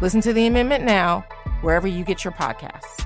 Listen 0.00 0.22
to 0.22 0.32
the 0.32 0.46
amendment 0.46 0.84
now, 0.84 1.26
wherever 1.60 1.86
you 1.86 2.04
get 2.04 2.24
your 2.24 2.32
podcasts. 2.32 3.04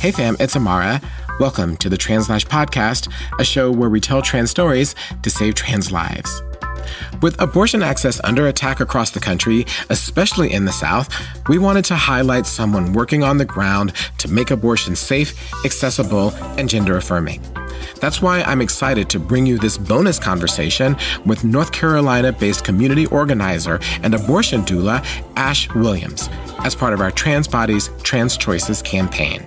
Hey 0.00 0.12
fam, 0.12 0.36
it's 0.40 0.54
Imara. 0.54 1.04
Welcome 1.38 1.76
to 1.78 1.90
the 1.90 1.98
Translash 1.98 2.46
Podcast, 2.46 3.12
a 3.38 3.44
show 3.44 3.70
where 3.70 3.90
we 3.90 4.00
tell 4.00 4.22
trans 4.22 4.50
stories 4.50 4.94
to 5.22 5.28
save 5.28 5.56
trans 5.56 5.92
lives. 5.92 6.40
With 7.22 7.40
abortion 7.40 7.82
access 7.82 8.20
under 8.24 8.46
attack 8.46 8.80
across 8.80 9.10
the 9.10 9.20
country, 9.20 9.66
especially 9.90 10.52
in 10.52 10.64
the 10.64 10.72
South, 10.72 11.08
we 11.48 11.58
wanted 11.58 11.84
to 11.86 11.94
highlight 11.94 12.46
someone 12.46 12.92
working 12.92 13.22
on 13.22 13.38
the 13.38 13.44
ground 13.44 13.92
to 14.18 14.28
make 14.28 14.50
abortion 14.50 14.94
safe, 14.96 15.34
accessible, 15.64 16.30
and 16.58 16.68
gender 16.68 16.96
affirming. 16.96 17.42
That's 18.00 18.20
why 18.20 18.42
I'm 18.42 18.60
excited 18.60 19.08
to 19.10 19.18
bring 19.18 19.46
you 19.46 19.58
this 19.58 19.78
bonus 19.78 20.18
conversation 20.18 20.96
with 21.24 21.44
North 21.44 21.72
Carolina 21.72 22.32
based 22.32 22.64
community 22.64 23.06
organizer 23.06 23.80
and 24.02 24.14
abortion 24.14 24.62
doula 24.62 25.04
Ash 25.36 25.72
Williams 25.74 26.28
as 26.60 26.74
part 26.74 26.92
of 26.92 27.00
our 27.00 27.10
Trans 27.10 27.48
Bodies, 27.48 27.90
Trans 28.02 28.36
Choices 28.36 28.82
campaign. 28.82 29.46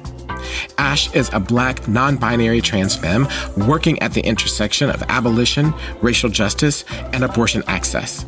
Ash 0.78 1.14
is 1.14 1.30
a 1.34 1.40
black, 1.40 1.88
non 1.88 2.18
binary 2.18 2.62
trans 2.62 2.96
femme 2.96 3.28
working 3.68 4.00
at 4.00 4.14
the 4.14 4.22
intersection 4.22 4.90
of 4.90 5.04
abolition, 5.10 5.74
racial 6.02 6.30
justice, 6.30 6.86
and 7.14 7.24
abortion 7.24 7.64
access. 7.68 8.26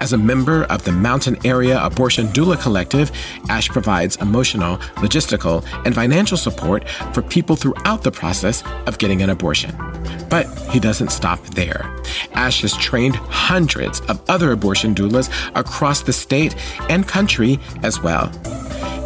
As 0.00 0.12
a 0.12 0.18
member 0.18 0.64
of 0.64 0.84
the 0.84 0.92
Mountain 0.92 1.38
Area 1.44 1.82
Abortion 1.84 2.26
Doula 2.28 2.60
Collective, 2.60 3.10
Ash 3.48 3.68
provides 3.68 4.16
emotional, 4.16 4.78
logistical, 4.96 5.64
and 5.84 5.94
financial 5.94 6.36
support 6.36 6.88
for 7.12 7.22
people 7.22 7.56
throughout 7.56 8.02
the 8.02 8.10
process 8.10 8.62
of 8.86 8.98
getting 8.98 9.22
an 9.22 9.30
abortion. 9.30 9.76
But 10.28 10.46
he 10.70 10.80
doesn't 10.80 11.10
stop 11.10 11.42
there. 11.48 11.94
Ash 12.32 12.62
has 12.62 12.76
trained 12.76 13.16
hundreds 13.16 14.00
of 14.02 14.22
other 14.28 14.52
abortion 14.52 14.94
doulas 14.94 15.30
across 15.54 16.02
the 16.02 16.12
state 16.12 16.54
and 16.88 17.06
country 17.06 17.58
as 17.82 18.02
well. 18.02 18.30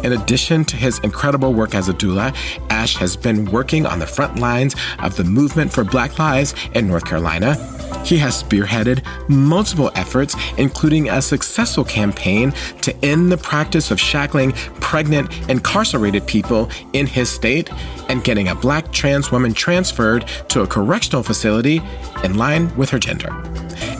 In 0.03 0.11
addition 0.11 0.65
to 0.65 0.75
his 0.75 0.99
incredible 0.99 1.53
work 1.53 1.73
as 1.73 1.87
a 1.87 1.93
doula, 1.93 2.35
Ash 2.69 2.97
has 2.97 3.15
been 3.15 3.45
working 3.45 3.85
on 3.85 3.99
the 3.99 4.05
front 4.05 4.37
lines 4.37 4.75
of 4.99 5.15
the 5.15 5.23
movement 5.23 5.71
for 5.71 5.85
Black 5.85 6.19
Lives 6.19 6.53
in 6.73 6.87
North 6.87 7.05
Carolina. 7.05 7.55
He 8.03 8.17
has 8.17 8.43
spearheaded 8.43 9.01
multiple 9.29 9.91
efforts, 9.95 10.35
including 10.57 11.09
a 11.09 11.21
successful 11.21 11.85
campaign 11.85 12.51
to 12.81 12.93
end 13.05 13.31
the 13.31 13.37
practice 13.37 13.91
of 13.91 13.99
shackling 13.99 14.51
pregnant, 14.81 15.31
incarcerated 15.49 16.27
people 16.27 16.69
in 16.91 17.07
his 17.07 17.29
state 17.29 17.69
and 18.09 18.23
getting 18.25 18.49
a 18.49 18.55
black 18.55 18.91
trans 18.91 19.31
woman 19.31 19.53
transferred 19.53 20.27
to 20.49 20.61
a 20.61 20.67
correctional 20.67 21.23
facility 21.23 21.81
in 22.25 22.37
line 22.37 22.75
with 22.75 22.89
her 22.89 22.99
gender. 22.99 23.29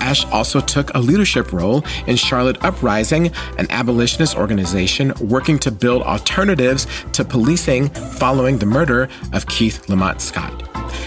Ash 0.04 0.26
also 0.26 0.60
took 0.60 0.94
a 0.94 1.00
leadership 1.00 1.54
role 1.54 1.82
in 2.08 2.18
Charlotte 2.18 2.62
Uprising, 2.64 3.32
an 3.58 3.68
abolitionist 3.70 4.36
organization 4.36 5.14
working 5.22 5.58
to 5.60 5.72
build 5.72 6.02
alternatives 6.04 6.88
to 7.14 7.24
policing 7.24 7.90
following 7.90 8.58
the 8.58 8.66
murder 8.66 9.08
of 9.32 9.48
Keith 9.48 9.88
Lamont 9.88 10.20
Scott. 10.20 10.52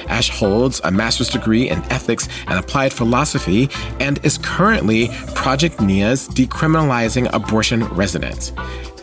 Ash 0.09 0.31
holds 0.31 0.81
a 0.83 0.91
master's 0.91 1.29
degree 1.29 1.69
in 1.69 1.79
ethics 1.93 2.27
and 2.47 2.59
applied 2.59 2.91
philosophy 2.91 3.69
and 4.01 4.19
is 4.25 4.39
currently 4.39 5.09
Project 5.34 5.78
Nia's 5.78 6.27
decriminalizing 6.28 7.28
abortion 7.34 7.84
resident. 7.89 8.53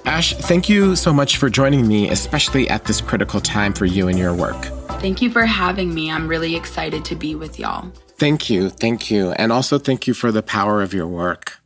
Ash, 0.05 0.33
thank 0.33 0.67
you 0.67 0.95
so 0.95 1.13
much 1.13 1.37
for 1.37 1.49
joining 1.51 1.87
me, 1.87 2.09
especially 2.09 2.67
at 2.67 2.85
this 2.85 2.99
critical 2.99 3.39
time 3.39 3.73
for 3.73 3.85
you 3.85 4.07
and 4.07 4.17
your 4.17 4.33
work. 4.33 4.59
Thank 4.99 5.21
you 5.21 5.29
for 5.29 5.45
having 5.45 5.93
me. 5.93 6.11
I'm 6.11 6.27
really 6.27 6.55
excited 6.55 7.05
to 7.05 7.15
be 7.15 7.35
with 7.35 7.59
y'all. 7.59 7.91
Thank 8.17 8.49
you. 8.49 8.69
Thank 8.69 9.09
you. 9.11 9.31
And 9.31 9.51
also 9.51 9.77
thank 9.77 10.07
you 10.07 10.13
for 10.13 10.31
the 10.31 10.43
power 10.43 10.81
of 10.81 10.93
your 10.93 11.07
work. 11.07 11.59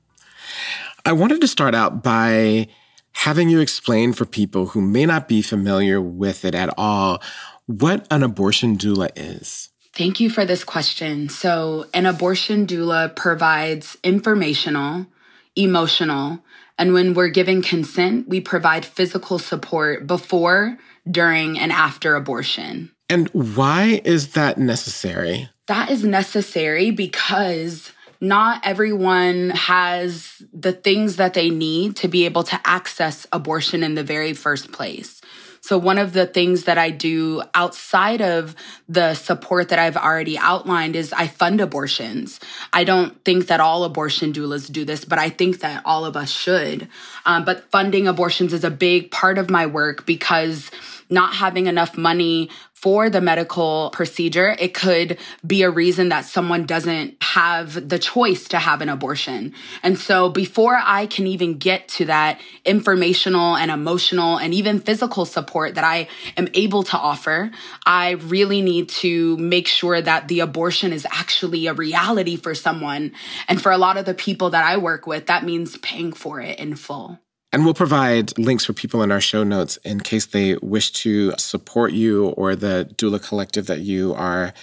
I 1.06 1.12
wanted 1.12 1.42
to 1.42 1.48
start 1.48 1.76
out 1.76 2.04
by 2.04 2.68
having 3.12 3.50
you 3.50 3.60
explain 3.60 4.14
for 4.14 4.26
people 4.26 4.68
who 4.68 4.82
may 4.82 5.06
not 5.06 5.28
be 5.28 5.42
familiar 5.42 6.02
with 6.02 6.46
it 6.46 6.54
at 6.54 6.74
all 6.78 7.22
what 7.66 8.08
an 8.10 8.24
abortion 8.24 8.78
doula 8.78 9.10
is. 9.16 9.70
Thank 9.94 10.20
you 10.20 10.30
for 10.30 10.46
this 10.46 10.64
question. 10.64 11.28
So, 11.28 11.86
an 11.94 12.06
abortion 12.06 12.68
doula 12.68 13.16
provides 13.16 13.98
informational, 14.04 15.08
emotional, 15.56 16.40
and 16.78 16.94
when 16.94 17.14
we're 17.14 17.30
giving 17.30 17.62
consent, 17.62 18.30
we 18.30 18.40
provide 18.40 18.86
physical 18.86 19.40
support 19.40 20.06
before, 20.06 20.78
during, 21.10 21.58
and 21.58 21.72
after 21.72 22.16
abortion. 22.16 22.92
And 23.10 23.30
why 23.30 24.02
is 24.06 24.34
that 24.34 24.58
necessary? 24.58 25.50
That 25.68 25.92
is 25.92 26.04
necessary 26.04 26.92
because 26.92 27.92
not 28.20 28.62
everyone 28.64 29.52
has 29.52 30.42
the 30.54 30.74
things 30.74 31.18
that 31.18 31.34
they 31.34 31.50
need 31.50 31.96
to 31.98 32.08
be 32.08 32.26
able 32.26 32.44
to 32.44 32.60
access 32.66 33.28
abortion 33.32 33.84
in 33.84 33.96
the 33.96 34.04
very 34.04 34.34
first 34.34 34.72
place. 34.72 35.22
So, 35.60 35.78
one 35.78 35.98
of 35.98 36.14
the 36.14 36.26
things 36.26 36.64
that 36.64 36.78
I 36.78 36.92
do 36.92 37.44
outside 37.54 38.22
of 38.22 38.56
the 38.88 39.16
support 39.16 39.70
that 39.70 39.80
I've 39.80 39.98
already 39.98 40.38
outlined 40.38 40.96
is 40.96 41.12
I 41.12 41.28
fund 41.28 41.60
abortions. 41.60 42.40
I 42.72 42.86
don't 42.86 43.22
think 43.26 43.48
that 43.48 43.60
all 43.60 43.84
abortion 43.84 44.32
doulas 44.32 44.72
do 44.72 44.86
this, 44.86 45.04
but 45.04 45.20
I 45.20 45.30
think 45.30 45.60
that 45.60 45.82
all 45.84 46.06
of 46.06 46.16
us 46.16 46.32
should. 46.32 46.88
Um, 47.26 47.44
but 47.44 47.70
funding 47.70 48.08
abortions 48.08 48.54
is 48.54 48.64
a 48.64 48.72
big 48.72 49.12
part 49.12 49.38
of 49.38 49.50
my 49.50 49.66
work 49.66 50.06
because 50.06 50.72
not 51.10 51.36
having 51.36 51.68
enough 51.68 51.98
money 51.98 52.50
for 52.82 53.10
the 53.10 53.20
medical 53.20 53.90
procedure, 53.92 54.56
it 54.60 54.76
could 54.76 55.18
be 55.46 55.64
a 55.64 55.70
reason 55.70 56.10
that 56.10 56.26
someone 56.26 56.68
doesn't 56.68 57.18
have 57.24 57.90
the 57.90 57.98
choice 57.98 58.48
to 58.50 58.60
have 58.60 58.82
an 58.82 58.90
abortion. 58.90 59.52
And 59.82 59.98
so 59.98 60.30
before 60.30 60.80
I 60.80 61.08
can 61.08 61.26
even 61.26 61.58
get 61.58 61.88
to 61.90 62.06
that 62.06 62.40
informational 62.66 63.56
and 63.56 63.72
emotional 63.72 64.38
and 64.38 64.54
even 64.54 64.80
physical 64.80 65.26
support 65.26 65.74
that 65.74 65.84
I 65.84 66.08
am 66.38 66.50
able 66.54 66.84
to 66.84 66.98
offer, 66.98 67.50
I 67.84 68.12
really 68.12 68.62
need 68.62 68.90
to 68.90 69.36
make 69.38 69.68
sure 69.68 70.00
that 70.00 70.28
the 70.28 70.42
abortion 70.42 70.94
is 70.94 71.08
actually 71.10 71.66
a 71.66 71.74
reality 71.74 72.36
for 72.36 72.54
someone. 72.54 73.14
And 73.48 73.60
for 73.60 73.72
a 73.72 73.80
lot 73.80 73.98
of 73.98 74.06
the 74.06 74.14
people 74.14 74.52
that 74.52 74.64
I 74.64 74.78
work 74.78 75.08
with, 75.08 75.26
that 75.26 75.44
means 75.44 75.78
paying 75.78 76.14
for 76.14 76.40
it 76.42 76.60
in 76.60 76.76
full. 76.76 77.20
And 77.54 77.64
we'll 77.64 77.74
provide 77.74 78.38
links 78.38 78.66
for 78.66 78.74
people 78.74 79.02
in 79.04 79.12
our 79.12 79.22
show 79.22 79.44
notes 79.44 79.78
in 79.78 80.02
case 80.02 80.26
they 80.26 80.58
wish 80.58 80.92
to 80.92 81.34
support 81.38 81.94
you 81.94 82.30
or 82.30 82.56
the 82.56 82.90
doula 82.96 83.24
collective 83.26 83.68
that 83.68 83.80
you 83.80 84.14
are 84.14 84.54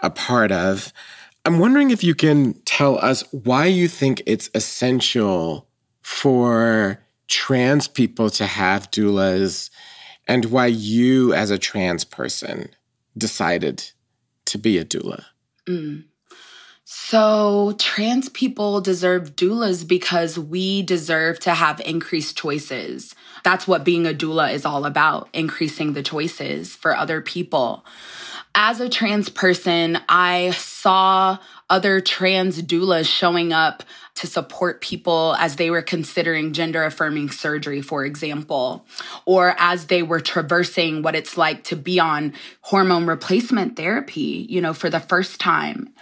a 0.00 0.10
part 0.10 0.50
of. 0.50 0.92
I'm 1.44 1.60
wondering 1.60 1.90
if 1.90 2.02
you 2.02 2.14
can 2.14 2.54
tell 2.64 2.98
us 2.98 3.22
why 3.30 3.66
you 3.66 3.86
think 3.86 4.22
it's 4.26 4.50
essential 4.54 5.68
for 6.02 7.00
trans 7.28 7.86
people 7.86 8.30
to 8.30 8.46
have 8.46 8.90
doulas 8.90 9.70
and 10.26 10.46
why 10.46 10.66
you, 10.66 11.32
as 11.32 11.50
a 11.50 11.58
trans 11.58 12.04
person, 12.04 12.68
decided 13.16 13.92
to 14.46 14.58
be 14.58 14.78
a 14.78 14.84
doula. 14.84 15.24
Mm. 15.68 16.04
So, 16.88 17.74
trans 17.80 18.28
people 18.28 18.80
deserve 18.80 19.34
doulas 19.34 19.84
because 19.84 20.38
we 20.38 20.82
deserve 20.82 21.40
to 21.40 21.50
have 21.50 21.80
increased 21.80 22.38
choices. 22.38 23.12
That's 23.42 23.66
what 23.66 23.82
being 23.82 24.06
a 24.06 24.14
doula 24.14 24.52
is 24.52 24.64
all 24.64 24.84
about 24.84 25.28
increasing 25.32 25.94
the 25.94 26.04
choices 26.04 26.76
for 26.76 26.94
other 26.94 27.20
people. 27.20 27.84
As 28.54 28.78
a 28.78 28.88
trans 28.88 29.28
person, 29.28 29.98
I 30.08 30.52
saw 30.52 31.38
other 31.68 32.00
trans 32.00 32.62
doulas 32.62 33.06
showing 33.06 33.52
up 33.52 33.82
to 34.14 34.28
support 34.28 34.80
people 34.80 35.34
as 35.40 35.56
they 35.56 35.72
were 35.72 35.82
considering 35.82 36.52
gender 36.52 36.84
affirming 36.84 37.30
surgery, 37.30 37.82
for 37.82 38.04
example, 38.04 38.86
or 39.24 39.56
as 39.58 39.86
they 39.86 40.04
were 40.04 40.20
traversing 40.20 41.02
what 41.02 41.16
it's 41.16 41.36
like 41.36 41.64
to 41.64 41.74
be 41.74 41.98
on 41.98 42.32
hormone 42.60 43.08
replacement 43.08 43.74
therapy, 43.74 44.46
you 44.48 44.60
know, 44.60 44.72
for 44.72 44.88
the 44.88 45.00
first 45.00 45.40
time. 45.40 45.92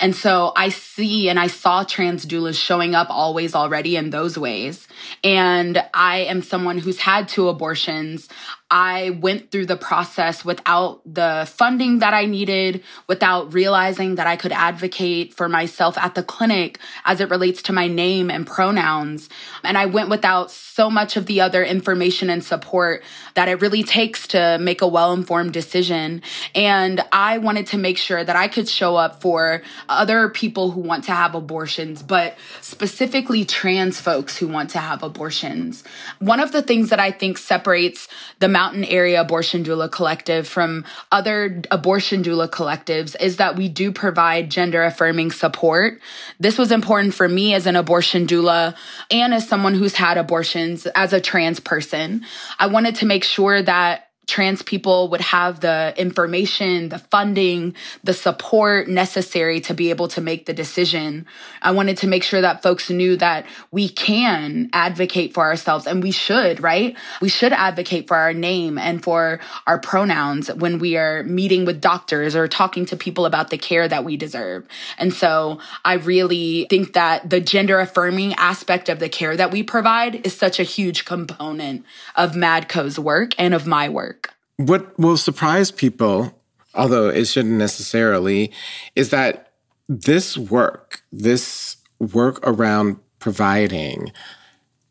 And 0.00 0.16
so 0.16 0.52
I 0.56 0.70
see 0.70 1.28
and 1.28 1.38
I 1.38 1.46
saw 1.46 1.84
trans 1.84 2.24
doulas 2.24 2.60
showing 2.60 2.94
up 2.94 3.08
always 3.10 3.54
already 3.54 3.96
in 3.96 4.10
those 4.10 4.38
ways. 4.38 4.88
And 5.22 5.82
I 5.92 6.20
am 6.20 6.42
someone 6.42 6.78
who's 6.78 7.00
had 7.00 7.28
two 7.28 7.48
abortions. 7.48 8.28
I 8.70 9.10
went 9.10 9.50
through 9.50 9.66
the 9.66 9.76
process 9.76 10.44
without 10.44 11.02
the 11.04 11.46
funding 11.52 11.98
that 11.98 12.14
I 12.14 12.26
needed, 12.26 12.84
without 13.08 13.52
realizing 13.52 14.14
that 14.14 14.28
I 14.28 14.36
could 14.36 14.52
advocate 14.52 15.34
for 15.34 15.48
myself 15.48 15.98
at 15.98 16.14
the 16.14 16.22
clinic 16.22 16.78
as 17.04 17.20
it 17.20 17.30
relates 17.30 17.62
to 17.62 17.72
my 17.72 17.88
name 17.88 18.30
and 18.30 18.46
pronouns. 18.46 19.28
And 19.64 19.76
I 19.76 19.86
went 19.86 20.08
without 20.08 20.52
so 20.52 20.88
much 20.88 21.16
of 21.16 21.26
the 21.26 21.40
other 21.40 21.64
information 21.64 22.30
and 22.30 22.44
support 22.44 23.02
that 23.34 23.48
it 23.48 23.60
really 23.60 23.82
takes 23.82 24.28
to 24.28 24.56
make 24.60 24.82
a 24.82 24.88
well 24.88 25.12
informed 25.12 25.52
decision. 25.52 26.22
And 26.54 27.04
I 27.10 27.38
wanted 27.38 27.66
to 27.68 27.78
make 27.78 27.98
sure 27.98 28.22
that 28.22 28.36
I 28.36 28.46
could 28.46 28.68
show 28.68 28.94
up 28.94 29.20
for 29.20 29.62
other 29.90 30.28
people 30.28 30.70
who 30.70 30.80
want 30.80 31.04
to 31.04 31.12
have 31.12 31.34
abortions, 31.34 32.02
but 32.02 32.36
specifically 32.60 33.44
trans 33.44 34.00
folks 34.00 34.38
who 34.38 34.46
want 34.48 34.70
to 34.70 34.78
have 34.78 35.02
abortions. 35.02 35.84
One 36.20 36.40
of 36.40 36.52
the 36.52 36.62
things 36.62 36.90
that 36.90 37.00
I 37.00 37.10
think 37.10 37.38
separates 37.38 38.08
the 38.38 38.48
Mountain 38.48 38.84
Area 38.84 39.20
Abortion 39.20 39.64
Doula 39.64 39.90
Collective 39.90 40.46
from 40.46 40.84
other 41.10 41.62
abortion 41.70 42.22
doula 42.22 42.48
collectives 42.48 43.16
is 43.20 43.36
that 43.38 43.56
we 43.56 43.68
do 43.68 43.90
provide 43.92 44.50
gender 44.50 44.84
affirming 44.84 45.32
support. 45.32 46.00
This 46.38 46.56
was 46.56 46.70
important 46.70 47.14
for 47.14 47.28
me 47.28 47.54
as 47.54 47.66
an 47.66 47.76
abortion 47.76 48.26
doula 48.26 48.76
and 49.10 49.34
as 49.34 49.48
someone 49.48 49.74
who's 49.74 49.94
had 49.94 50.16
abortions 50.16 50.86
as 50.86 51.12
a 51.12 51.20
trans 51.20 51.60
person. 51.60 52.24
I 52.58 52.68
wanted 52.68 52.94
to 52.96 53.06
make 53.06 53.24
sure 53.24 53.62
that 53.62 54.09
trans 54.30 54.62
people 54.62 55.08
would 55.08 55.20
have 55.20 55.58
the 55.58 55.92
information, 55.96 56.88
the 56.88 56.98
funding, 56.98 57.74
the 58.04 58.14
support 58.14 58.88
necessary 58.88 59.60
to 59.60 59.74
be 59.74 59.90
able 59.90 60.06
to 60.06 60.20
make 60.20 60.46
the 60.46 60.52
decision. 60.52 61.26
I 61.62 61.72
wanted 61.72 61.96
to 61.98 62.06
make 62.06 62.22
sure 62.22 62.40
that 62.40 62.62
folks 62.62 62.90
knew 62.90 63.16
that 63.16 63.44
we 63.72 63.88
can 63.88 64.70
advocate 64.72 65.34
for 65.34 65.42
ourselves 65.42 65.86
and 65.86 66.00
we 66.00 66.12
should, 66.12 66.62
right? 66.62 66.96
We 67.20 67.28
should 67.28 67.52
advocate 67.52 68.06
for 68.06 68.16
our 68.16 68.32
name 68.32 68.78
and 68.78 69.02
for 69.02 69.40
our 69.66 69.80
pronouns 69.80 70.48
when 70.54 70.78
we 70.78 70.96
are 70.96 71.24
meeting 71.24 71.64
with 71.64 71.80
doctors 71.80 72.36
or 72.36 72.46
talking 72.46 72.86
to 72.86 72.96
people 72.96 73.26
about 73.26 73.50
the 73.50 73.58
care 73.58 73.88
that 73.88 74.04
we 74.04 74.16
deserve. 74.16 74.64
And 74.96 75.12
so 75.12 75.58
I 75.84 75.94
really 75.94 76.66
think 76.70 76.92
that 76.92 77.28
the 77.28 77.40
gender 77.40 77.80
affirming 77.80 78.34
aspect 78.34 78.88
of 78.88 79.00
the 79.00 79.08
care 79.08 79.36
that 79.36 79.50
we 79.50 79.64
provide 79.64 80.24
is 80.24 80.36
such 80.36 80.60
a 80.60 80.64
huge 80.64 81.04
component 81.04 81.84
of 82.14 82.32
MADCO's 82.32 82.98
work 82.98 83.32
and 83.36 83.54
of 83.54 83.66
my 83.66 83.88
work. 83.88 84.19
What 84.60 84.98
will 84.98 85.16
surprise 85.16 85.70
people, 85.70 86.38
although 86.74 87.08
it 87.08 87.24
shouldn't 87.24 87.54
necessarily, 87.54 88.52
is 88.94 89.08
that 89.08 89.54
this 89.88 90.36
work, 90.36 91.02
this 91.10 91.78
work 91.98 92.40
around 92.42 92.98
providing 93.20 94.12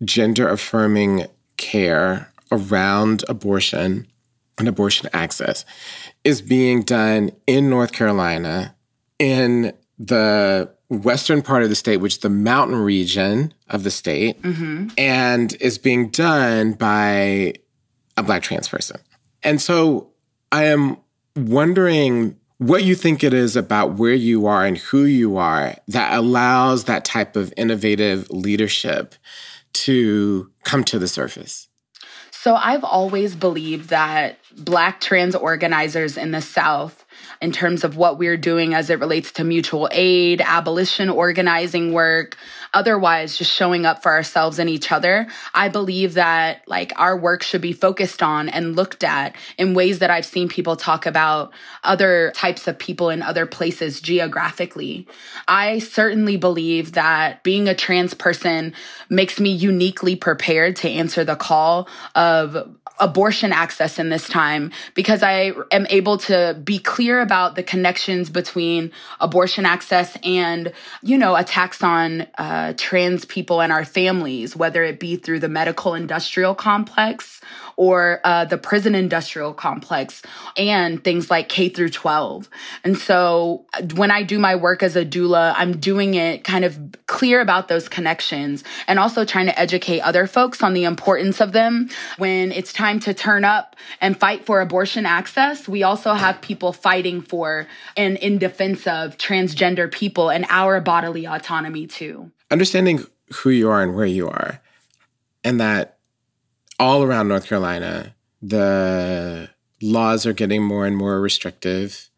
gender 0.04 0.50
affirming 0.50 1.27
care 1.57 2.33
around 2.51 3.24
abortion 3.30 4.07
and 4.57 4.68
abortion 4.68 5.07
access 5.13 5.66
is 6.24 6.42
being 6.42 6.81
done 6.81 7.30
in 7.45 7.69
North 7.69 7.92
Carolina 7.92 8.75
in 9.19 9.71
the 10.00 10.68
western 10.89 11.44
part 11.44 11.62
of 11.62 11.69
the 11.69 11.75
state, 11.75 11.98
which 11.98 12.16
is 12.16 12.19
the 12.21 12.30
mountain 12.30 12.77
region 12.77 13.54
of 13.68 13.83
the 13.83 13.92
state, 13.92 14.42
mm-hmm. 14.42 14.88
and 14.98 15.56
is 15.62 15.77
being 15.77 16.10
done 16.10 16.74
by 16.74 17.54
a 18.18 18.24
Black 18.24 18.42
trans 18.42 18.68
person. 18.68 19.00
And 19.44 19.62
so 19.62 20.09
I 20.51 20.65
am 20.65 20.97
wondering 21.36 22.38
what 22.57 22.83
you 22.83 22.94
think 22.94 23.24
it 23.24 23.33
is 23.33 23.56
about 23.56 23.94
where 23.94 24.13
you 24.13 24.45
are 24.45 24.65
and 24.65 24.77
who 24.77 25.06
you 25.06 25.38
are 25.38 25.75
that 25.88 26.13
allows 26.13 26.83
that 26.86 27.06
type 27.06 27.36
of 27.36 27.53
innovative 27.56 28.30
leadership 28.30 29.15
to 29.71 30.51
come 30.63 30.83
to 30.83 31.00
the 31.00 31.07
surface. 31.07 31.68
So 32.31 32.56
I've 32.56 32.83
always 32.83 33.36
believed 33.36 33.89
that 33.89 34.38
Black 34.57 35.01
trans 35.01 35.36
organizers 35.36 36.18
in 36.18 36.31
the 36.31 36.42
South 36.42 36.99
in 37.41 37.51
terms 37.53 37.83
of 37.83 37.95
what 37.95 38.18
we're 38.18 38.38
doing 38.38 38.74
as 38.74 38.89
it 38.89 39.00
relates 39.00 39.31
to 39.31 39.44
mutual 39.44 39.88
aid, 39.91 40.41
abolition 40.41 41.09
organizing 41.09 41.94
work, 41.94 42.36
otherwise 42.74 43.38
just 43.38 43.51
showing 43.51 43.86
up 43.86 44.03
for 44.03 44.12
ourselves 44.12 44.59
and 44.59 44.69
each 44.69 44.91
other. 44.91 45.25
I 45.53 45.69
believe 45.69 46.15
that 46.15 46.63
like 46.68 46.91
our 46.97 47.18
work 47.18 47.41
should 47.41 47.62
be 47.62 47.71
focused 47.71 48.21
on 48.21 48.50
and 48.50 48.75
looked 48.75 49.03
at 49.03 49.36
in 49.57 49.74
ways 49.74 50.00
that 50.00 50.12
I've 50.12 50.25
seen 50.25 50.50
people 50.50 50.75
talk 50.75 51.06
about 51.06 51.53
other 51.83 52.33
types 52.36 52.68
of 52.68 52.77
people 52.77 53.09
in 53.09 53.21
other 53.21 53.45
places 53.45 54.01
geographically. 54.01 55.07
I 55.47 55.80
certainly 55.80 56.35
believe 56.35 56.92
that 56.94 57.44
being 57.44 57.69
a 57.69 57.75
trans 57.75 58.13
person 58.13 58.74
makes 59.09 59.39
me 59.39 59.50
uniquely 59.50 60.15
prepared 60.15 60.75
to 60.77 60.89
answer 60.89 61.24
the 61.24 61.38
call 61.38 61.88
of 62.15 62.75
abortion 63.00 63.51
access 63.51 63.98
in 64.00 64.10
this 64.10 64.28
time 64.28 64.72
because 64.94 65.24
I 65.24 65.54
am 65.72 65.88
able 65.90 66.18
to 66.19 66.60
be 66.63 66.80
clear 66.80 67.22
about 67.22 67.56
the 67.56 67.63
connections 67.63 68.30
between 68.30 68.92
abortion 69.19 69.66
access 69.66 70.18
and, 70.24 70.72
you 71.01 71.18
know, 71.18 71.36
attacks 71.36 71.84
on 71.84 72.28
uh, 72.38 72.74
trans 72.78 73.25
people 73.25 73.62
and 73.62 73.72
our 73.72 73.86
families, 73.86 74.56
whether 74.56 74.84
it 74.84 75.00
be 75.00 75.16
through 75.16 75.40
the 75.40 75.50
medical 75.50 75.94
industrial 75.94 76.56
complex 76.56 77.42
or 77.80 78.19
uh, 78.25 78.44
the 78.44 78.57
prison 78.57 78.94
industrial 78.94 79.54
complex 79.54 80.22
and 80.57 81.02
things 81.02 81.31
like 81.31 81.48
K 81.48 81.69
through 81.69 81.90
12. 81.90 82.50
And 82.84 82.98
so 82.98 83.66
when 83.95 84.12
I 84.12 84.24
do 84.24 84.38
my 84.38 84.56
work 84.56 84.84
as 84.84 84.98
a 84.98 85.06
doula, 85.06 85.54
I'm 85.56 85.78
doing 85.78 86.16
it 86.16 86.44
kind 86.44 86.66
of 86.66 86.78
clear 87.19 87.42
about 87.42 87.68
those 87.68 87.89
connections 87.89 88.63
and 88.88 88.98
also 88.98 89.25
trying 89.25 89.45
to 89.45 89.60
educate 89.60 90.00
other 90.00 90.25
folks 90.25 90.63
on 90.63 90.74
the 90.74 90.86
importance 90.86 91.42
of 91.42 91.51
them. 91.51 91.89
When 92.18 92.54
it's 92.54 92.71
time 92.71 93.01
to 93.01 93.13
turn 93.13 93.44
up 93.44 93.75
and 94.00 94.18
fight 94.18 94.45
for 94.45 94.62
abortion 94.62 95.06
access, 95.06 95.68
we 95.68 95.83
also 95.83 96.13
have 96.13 96.39
people 96.39 96.71
fighting 96.71 97.21
for 97.21 97.68
and 97.98 98.16
in 98.19 98.38
defense 98.38 98.88
of 98.88 99.18
transgender 99.18 99.92
people 99.92 100.30
and 100.30 100.45
our 100.48 100.80
bodily 100.80 101.27
autonomy 101.27 101.88
too. 101.88 102.31
Understanding 102.51 103.04
who 103.33 103.50
you 103.50 103.69
are 103.69 103.83
and 103.83 103.95
where 103.95 104.06
you 104.06 104.30
are, 104.30 104.62
and 105.44 105.60
that 105.60 105.98
all 106.80 107.04
around 107.04 107.27
North 107.27 107.48
Carolina, 107.48 108.16
the 108.42 109.50
laws 109.81 110.25
are 110.25 110.31
getting 110.31 110.63
more 110.63 110.86
and 110.86 110.95
more 110.95 111.19
restrictive, 111.19 112.08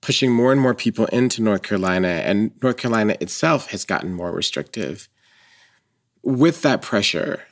pushing 0.00 0.32
more 0.32 0.52
and 0.52 0.60
more 0.60 0.74
people 0.74 1.06
into 1.06 1.42
North 1.42 1.62
Carolina, 1.62 2.08
and 2.08 2.52
North 2.62 2.76
Carolina 2.76 3.16
itself 3.20 3.70
has 3.70 3.84
gotten 3.84 4.12
more 4.12 4.30
restrictive. 4.30 5.08
With 6.22 6.62
that 6.62 6.82
pressure, 6.82 7.44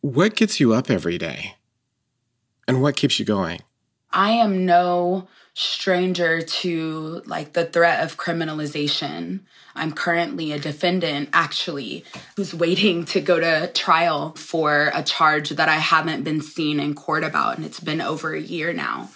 what 0.00 0.36
gets 0.36 0.60
you 0.60 0.72
up 0.72 0.90
every 0.90 1.18
day? 1.18 1.56
And 2.66 2.82
what 2.82 2.96
keeps 2.96 3.18
you 3.18 3.24
going? 3.24 3.60
I 4.12 4.30
am 4.30 4.64
no 4.66 5.28
stranger 5.54 6.40
to 6.40 7.22
like 7.26 7.52
the 7.52 7.64
threat 7.64 8.02
of 8.02 8.16
criminalization. 8.16 9.40
I'm 9.74 9.92
currently 9.92 10.52
a 10.52 10.58
defendant 10.58 11.28
actually 11.32 12.04
who's 12.36 12.54
waiting 12.54 13.04
to 13.06 13.20
go 13.20 13.40
to 13.40 13.70
trial 13.72 14.32
for 14.36 14.90
a 14.94 15.02
charge 15.02 15.50
that 15.50 15.68
I 15.68 15.76
haven't 15.76 16.22
been 16.22 16.40
seen 16.40 16.80
in 16.80 16.94
court 16.94 17.24
about 17.24 17.56
and 17.56 17.66
it's 17.66 17.80
been 17.80 18.00
over 18.00 18.32
a 18.34 18.40
year 18.40 18.72
now. 18.72 19.10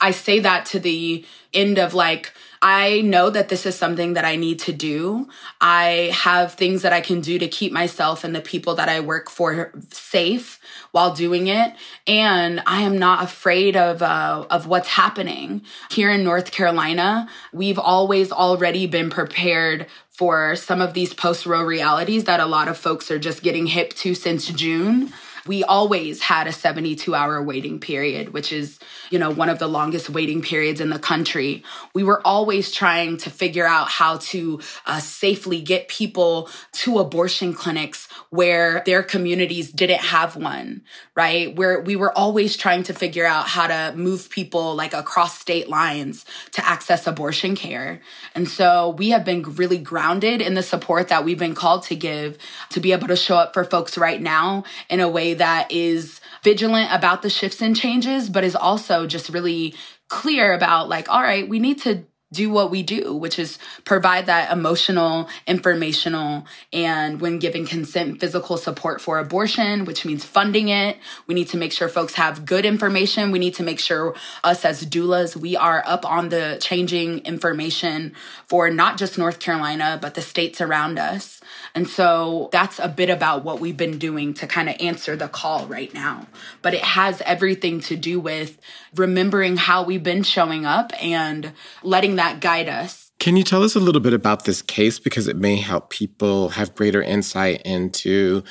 I 0.00 0.12
say 0.12 0.40
that 0.40 0.66
to 0.66 0.80
the 0.80 1.24
end 1.52 1.78
of 1.78 1.94
like 1.94 2.32
I 2.60 3.02
know 3.02 3.30
that 3.30 3.48
this 3.48 3.66
is 3.66 3.76
something 3.76 4.14
that 4.14 4.24
I 4.24 4.36
need 4.36 4.58
to 4.60 4.72
do. 4.72 5.28
I 5.60 6.10
have 6.12 6.54
things 6.54 6.82
that 6.82 6.92
I 6.92 7.00
can 7.00 7.20
do 7.20 7.38
to 7.38 7.46
keep 7.46 7.72
myself 7.72 8.24
and 8.24 8.34
the 8.34 8.40
people 8.40 8.74
that 8.76 8.88
I 8.88 9.00
work 9.00 9.30
for 9.30 9.72
safe 9.90 10.58
while 10.90 11.14
doing 11.14 11.46
it. 11.46 11.74
And 12.06 12.60
I 12.66 12.82
am 12.82 12.98
not 12.98 13.22
afraid 13.22 13.76
of, 13.76 14.02
uh, 14.02 14.46
of 14.50 14.66
what's 14.66 14.88
happening 14.88 15.62
here 15.90 16.10
in 16.10 16.24
North 16.24 16.50
Carolina. 16.50 17.28
We've 17.52 17.78
always 17.78 18.32
already 18.32 18.86
been 18.86 19.10
prepared 19.10 19.86
for 20.10 20.56
some 20.56 20.80
of 20.80 20.94
these 20.94 21.14
post 21.14 21.46
Roe 21.46 21.62
realities 21.62 22.24
that 22.24 22.40
a 22.40 22.46
lot 22.46 22.66
of 22.66 22.76
folks 22.76 23.08
are 23.08 23.20
just 23.20 23.44
getting 23.44 23.68
hip 23.68 23.94
to 23.94 24.16
since 24.16 24.48
June 24.48 25.12
we 25.48 25.64
always 25.64 26.20
had 26.20 26.46
a 26.46 26.52
72 26.52 27.14
hour 27.14 27.42
waiting 27.42 27.80
period, 27.80 28.34
which 28.34 28.52
is, 28.52 28.78
you 29.10 29.18
know, 29.18 29.30
one 29.30 29.48
of 29.48 29.58
the 29.58 29.66
longest 29.66 30.10
waiting 30.10 30.42
periods 30.42 30.80
in 30.80 30.90
the 30.90 30.98
country. 30.98 31.64
We 31.94 32.04
were 32.04 32.24
always 32.26 32.70
trying 32.70 33.16
to 33.18 33.30
figure 33.30 33.66
out 33.66 33.88
how 33.88 34.18
to 34.18 34.60
uh, 34.86 35.00
safely 35.00 35.62
get 35.62 35.88
people 35.88 36.50
to 36.72 36.98
abortion 36.98 37.54
clinics 37.54 38.08
where 38.28 38.82
their 38.84 39.02
communities 39.02 39.72
didn't 39.72 40.02
have 40.02 40.36
one, 40.36 40.82
right? 41.14 41.56
Where 41.56 41.80
we 41.80 41.96
were 41.96 42.16
always 42.16 42.56
trying 42.56 42.82
to 42.84 42.94
figure 42.94 43.26
out 43.26 43.48
how 43.48 43.66
to 43.66 43.96
move 43.96 44.28
people 44.28 44.74
like 44.74 44.92
across 44.92 45.38
state 45.38 45.68
lines 45.68 46.26
to 46.52 46.66
access 46.66 47.06
abortion 47.06 47.56
care. 47.56 48.02
And 48.34 48.46
so 48.48 48.90
we 48.90 49.10
have 49.10 49.24
been 49.24 49.42
really 49.42 49.78
grounded 49.78 50.42
in 50.42 50.52
the 50.54 50.62
support 50.62 51.08
that 51.08 51.24
we've 51.24 51.38
been 51.38 51.54
called 51.54 51.84
to 51.84 51.96
give 51.96 52.36
to 52.70 52.80
be 52.80 52.92
able 52.92 53.08
to 53.08 53.16
show 53.16 53.36
up 53.36 53.54
for 53.54 53.64
folks 53.64 53.96
right 53.96 54.20
now 54.20 54.64
in 54.90 55.00
a 55.00 55.08
way 55.08 55.34
that 55.38 55.72
is 55.72 56.20
vigilant 56.42 56.92
about 56.92 57.22
the 57.22 57.30
shifts 57.30 57.60
and 57.60 57.76
changes, 57.76 58.28
but 58.30 58.44
is 58.44 58.56
also 58.56 59.06
just 59.06 59.28
really 59.28 59.74
clear 60.08 60.52
about 60.52 60.88
like, 60.88 61.08
all 61.08 61.22
right, 61.22 61.48
we 61.48 61.58
need 61.58 61.80
to 61.82 62.04
do 62.32 62.50
what 62.50 62.70
we 62.70 62.82
do, 62.82 63.14
which 63.14 63.38
is 63.38 63.58
provide 63.84 64.26
that 64.26 64.52
emotional, 64.52 65.28
informational, 65.46 66.44
and 66.72 67.20
when 67.20 67.38
giving 67.38 67.66
consent, 67.66 68.20
physical 68.20 68.58
support 68.58 69.00
for 69.00 69.18
abortion, 69.18 69.86
which 69.86 70.04
means 70.04 70.24
funding 70.24 70.68
it. 70.68 70.98
We 71.26 71.34
need 71.34 71.48
to 71.48 71.56
make 71.56 71.72
sure 71.72 71.88
folks 71.88 72.14
have 72.14 72.44
good 72.44 72.66
information. 72.66 73.30
We 73.30 73.38
need 73.38 73.54
to 73.54 73.62
make 73.62 73.80
sure 73.80 74.14
us 74.44 74.64
as 74.64 74.84
doulas, 74.84 75.36
we 75.36 75.56
are 75.56 75.82
up 75.86 76.04
on 76.04 76.28
the 76.28 76.58
changing 76.60 77.20
information 77.20 78.14
for 78.46 78.68
not 78.68 78.98
just 78.98 79.16
North 79.16 79.38
Carolina, 79.38 79.98
but 80.00 80.14
the 80.14 80.22
states 80.22 80.60
around 80.60 80.98
us. 80.98 81.37
And 81.74 81.88
so 81.88 82.48
that's 82.52 82.78
a 82.78 82.88
bit 82.88 83.10
about 83.10 83.44
what 83.44 83.60
we've 83.60 83.76
been 83.76 83.98
doing 83.98 84.34
to 84.34 84.46
kind 84.46 84.68
of 84.68 84.76
answer 84.80 85.16
the 85.16 85.28
call 85.28 85.66
right 85.66 85.92
now. 85.92 86.26
But 86.62 86.74
it 86.74 86.82
has 86.82 87.20
everything 87.22 87.80
to 87.80 87.96
do 87.96 88.20
with 88.20 88.58
remembering 88.94 89.56
how 89.56 89.82
we've 89.82 90.02
been 90.02 90.22
showing 90.22 90.66
up 90.66 90.92
and 91.02 91.52
letting 91.82 92.16
that 92.16 92.40
guide 92.40 92.68
us. 92.68 93.10
Can 93.18 93.36
you 93.36 93.42
tell 93.42 93.64
us 93.64 93.74
a 93.74 93.80
little 93.80 94.00
bit 94.00 94.12
about 94.12 94.44
this 94.44 94.62
case? 94.62 94.98
Because 94.98 95.26
it 95.26 95.36
may 95.36 95.56
help 95.56 95.90
people 95.90 96.50
have 96.50 96.74
greater 96.74 97.02
insight 97.02 97.62
into 97.62 98.44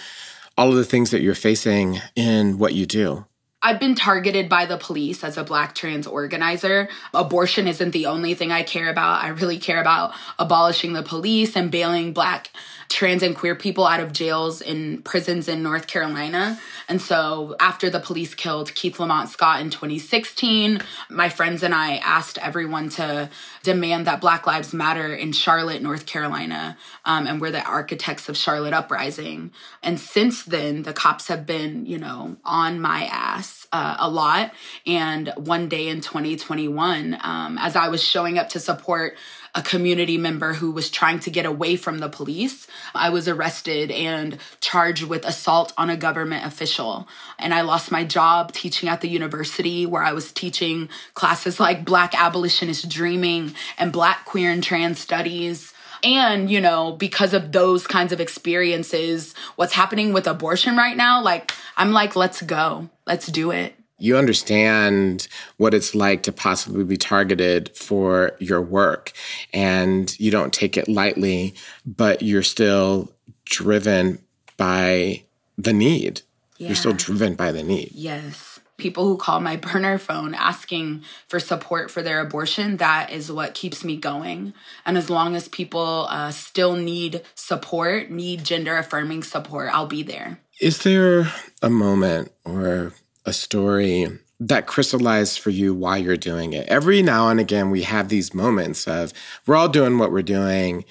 all 0.57 0.69
of 0.69 0.75
the 0.75 0.83
things 0.83 1.11
that 1.11 1.21
you're 1.21 1.35
facing 1.35 2.01
in 2.15 2.57
what 2.57 2.73
you 2.73 2.85
do. 2.85 3.25
I've 3.61 3.79
been 3.79 3.95
targeted 3.95 4.49
by 4.49 4.65
the 4.65 4.77
police 4.77 5.23
as 5.23 5.35
a 5.35 5.43
black 5.43 5.73
trans 5.73 6.05
organizer. 6.05 6.89
Abortion 7.13 7.67
isn't 7.67 7.91
the 7.91 8.05
only 8.05 8.35
thing 8.35 8.51
I 8.51 8.61
care 8.61 8.89
about. 8.89 9.23
I 9.23 9.29
really 9.29 9.57
care 9.57 9.81
about 9.81 10.13
abolishing 10.37 10.93
the 10.93 11.01
police 11.01 11.55
and 11.55 11.71
bailing 11.71 12.13
black 12.13 12.51
trans 12.89 13.21
and 13.21 13.35
queer 13.35 13.55
people 13.55 13.85
out 13.85 13.99
of 13.99 14.13
jails 14.13 14.61
and 14.61 15.03
prisons 15.03 15.47
in 15.47 15.61
North 15.61 15.87
Carolina. 15.87 16.59
And 16.87 17.01
so 17.01 17.55
after 17.59 17.89
the 17.89 17.99
police 17.99 18.33
killed 18.33 18.73
Keith 18.75 18.99
Lamont 18.99 19.29
Scott 19.29 19.61
in 19.61 19.69
2016, 19.69 20.79
my 21.09 21.29
friends 21.29 21.63
and 21.63 21.73
I 21.73 21.97
asked 21.97 22.37
everyone 22.37 22.89
to 22.89 23.29
demand 23.63 24.07
that 24.07 24.21
Black 24.21 24.47
Lives 24.47 24.73
Matter 24.73 25.13
in 25.13 25.33
Charlotte, 25.33 25.81
North 25.81 26.05
Carolina. 26.05 26.77
Um, 27.05 27.27
and 27.27 27.41
we're 27.41 27.51
the 27.51 27.63
architects 27.63 28.29
of 28.29 28.37
Charlotte 28.37 28.73
Uprising. 28.73 29.51
And 29.83 29.99
since 29.99 30.43
then, 30.43 30.83
the 30.83 30.93
cops 30.93 31.27
have 31.27 31.45
been, 31.45 31.85
you 31.85 31.97
know, 31.97 32.37
on 32.45 32.79
my 32.79 33.03
ass 33.05 33.67
uh, 33.71 33.97
a 33.99 34.09
lot. 34.09 34.53
And 34.85 35.33
one 35.35 35.67
day 35.67 35.87
in 35.87 36.01
2021, 36.01 37.17
um, 37.21 37.57
as 37.57 37.75
I 37.75 37.89
was 37.89 38.03
showing 38.03 38.37
up 38.37 38.49
to 38.49 38.59
support 38.59 39.17
a 39.57 39.61
community 39.63 40.19
member 40.19 40.53
who 40.53 40.69
was 40.69 40.87
trying 40.91 41.19
to 41.19 41.31
get 41.31 41.43
away 41.43 41.75
from 41.75 41.97
the 41.97 42.07
police. 42.07 42.67
I 42.93 43.09
was 43.09 43.27
arrested 43.27 43.89
and 43.89 44.37
charged 44.61 45.03
with 45.03 45.25
assault 45.25 45.73
on 45.79 45.89
a 45.89 45.97
government 45.97 46.45
official. 46.45 47.07
And 47.39 47.55
I 47.55 47.61
lost 47.61 47.91
my 47.91 48.03
job 48.03 48.51
teaching 48.51 48.87
at 48.87 49.01
the 49.01 49.09
university 49.09 49.87
where 49.87 50.03
I 50.03 50.13
was 50.13 50.31
teaching 50.31 50.89
classes 51.15 51.59
like 51.59 51.83
Black 51.83 52.13
Abolitionist 52.13 52.87
Dreaming 52.87 53.55
and 53.79 53.91
Black 53.91 54.25
Queer 54.25 54.51
and 54.51 54.63
Trans 54.63 54.99
Studies. 54.99 55.73
And, 56.03 56.51
you 56.51 56.61
know, 56.61 56.91
because 56.91 57.33
of 57.33 57.51
those 57.51 57.87
kinds 57.87 58.13
of 58.13 58.21
experiences, 58.21 59.33
what's 59.55 59.73
happening 59.73 60.13
with 60.13 60.27
abortion 60.27 60.77
right 60.77 60.95
now, 60.95 61.23
like, 61.23 61.51
I'm 61.75 61.91
like, 61.93 62.15
let's 62.15 62.43
go. 62.43 62.89
Let's 63.07 63.25
do 63.25 63.49
it 63.49 63.76
you 63.99 64.17
understand 64.17 65.27
what 65.57 65.73
it's 65.73 65.95
like 65.95 66.23
to 66.23 66.31
possibly 66.31 66.83
be 66.83 66.97
targeted 66.97 67.75
for 67.75 68.31
your 68.39 68.61
work 68.61 69.11
and 69.53 70.17
you 70.19 70.29
don't 70.31 70.53
take 70.53 70.77
it 70.77 70.87
lightly, 70.87 71.55
but 71.85 72.21
you're 72.21 72.43
still 72.43 73.11
driven 73.45 74.19
by 74.55 75.23
the 75.57 75.73
need. 75.73 76.21
Yeah. 76.57 76.67
You're 76.67 76.75
still 76.75 76.93
driven 76.93 77.35
by 77.35 77.51
the 77.51 77.63
need. 77.63 77.91
Yes. 77.93 78.59
People 78.77 79.05
who 79.05 79.17
call 79.17 79.39
my 79.39 79.55
burner 79.55 79.97
phone 79.97 80.35
asking 80.35 81.03
for 81.27 81.39
support 81.39 81.89
for 81.89 82.03
their 82.03 82.19
abortion, 82.19 82.77
that 82.77 83.11
is 83.11 83.31
what 83.31 83.55
keeps 83.55 83.83
me 83.83 83.97
going. 83.97 84.53
And 84.85 84.97
as 84.97 85.09
long 85.09 85.35
as 85.35 85.47
people 85.47 86.05
uh, 86.09 86.29
still 86.29 86.75
need 86.75 87.23
support, 87.33 88.11
need 88.11 88.43
gender 88.43 88.77
affirming 88.77 89.23
support, 89.23 89.71
I'll 89.73 89.87
be 89.87 90.03
there. 90.03 90.39
Is 90.61 90.83
there 90.83 91.31
a 91.63 91.71
moment 91.71 92.31
or 92.45 92.93
a 93.27 93.33
story 93.33 94.07
that 94.39 94.67
crystallized 94.67 95.39
for 95.39 95.49
you 95.49 95.73
why 95.73 95.97
you're 95.97 96.15
doing 96.15 96.53
it. 96.53 96.67
Every 96.67 97.01
now 97.01 97.27
and 97.27 97.39
again, 97.39 97.69
we 97.69 97.83
have 97.83 98.07
these 98.07 98.33
moments 98.33 98.87
of 98.87 99.11
we're 99.45 99.57
all 99.57 99.67
doing 99.67 99.97
what 99.97 100.11
we're 100.11 100.21
doing 100.21 100.85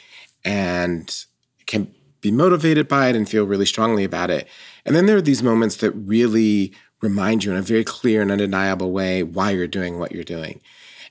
and 0.45 1.25
can 1.66 1.93
be 2.21 2.31
motivated 2.31 2.88
by 2.88 3.09
it 3.09 3.16
and 3.16 3.28
feel 3.28 3.45
really 3.45 3.66
strongly 3.66 4.05
about 4.05 4.31
it. 4.31 4.47
And 4.85 4.95
then 4.95 5.07
there 5.07 5.16
are 5.16 5.23
these 5.23 5.43
moments 5.43 5.76
that 5.76 5.93
really 5.93 6.75
remind 7.00 7.43
you 7.43 7.52
in 7.52 7.57
a 7.57 7.62
very 7.62 7.85
clear 7.85 8.21
and 8.21 8.31
undeniable 8.31 8.93
way 8.93 9.23
why 9.23 9.52
you're 9.52 9.66
doing 9.66 9.99
what 9.99 10.12
you're 10.12 10.25
doing. 10.25 10.61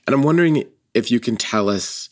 And 0.06 0.14
I'm 0.14 0.22
wondering 0.22 0.64
if 0.94 1.10
you 1.10 1.18
can 1.18 1.36
tell 1.36 1.68
us 1.68 2.08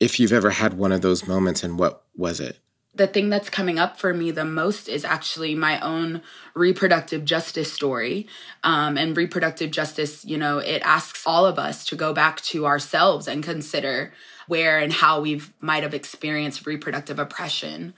if 0.00 0.18
you've 0.18 0.32
ever 0.32 0.50
had 0.50 0.74
one 0.74 0.92
of 0.92 1.02
those 1.02 1.28
moments 1.28 1.62
and 1.62 1.78
what 1.78 2.04
was 2.14 2.40
it? 2.40 2.58
The 2.96 3.06
thing 3.06 3.28
that's 3.28 3.50
coming 3.50 3.78
up 3.78 3.98
for 3.98 4.14
me 4.14 4.30
the 4.30 4.44
most 4.44 4.88
is 4.88 5.04
actually 5.04 5.54
my 5.54 5.78
own 5.80 6.22
reproductive 6.54 7.24
justice 7.24 7.72
story. 7.72 8.26
Um, 8.64 8.96
and 8.96 9.16
reproductive 9.16 9.70
justice, 9.70 10.24
you 10.24 10.38
know, 10.38 10.58
it 10.58 10.82
asks 10.84 11.22
all 11.26 11.46
of 11.46 11.58
us 11.58 11.84
to 11.86 11.96
go 11.96 12.12
back 12.12 12.40
to 12.42 12.66
ourselves 12.66 13.28
and 13.28 13.42
consider 13.44 14.12
where 14.46 14.78
and 14.78 14.92
how 14.92 15.20
we 15.20 15.42
might 15.60 15.82
have 15.82 15.94
experienced 15.94 16.66
reproductive 16.66 17.18
oppression. 17.18 17.94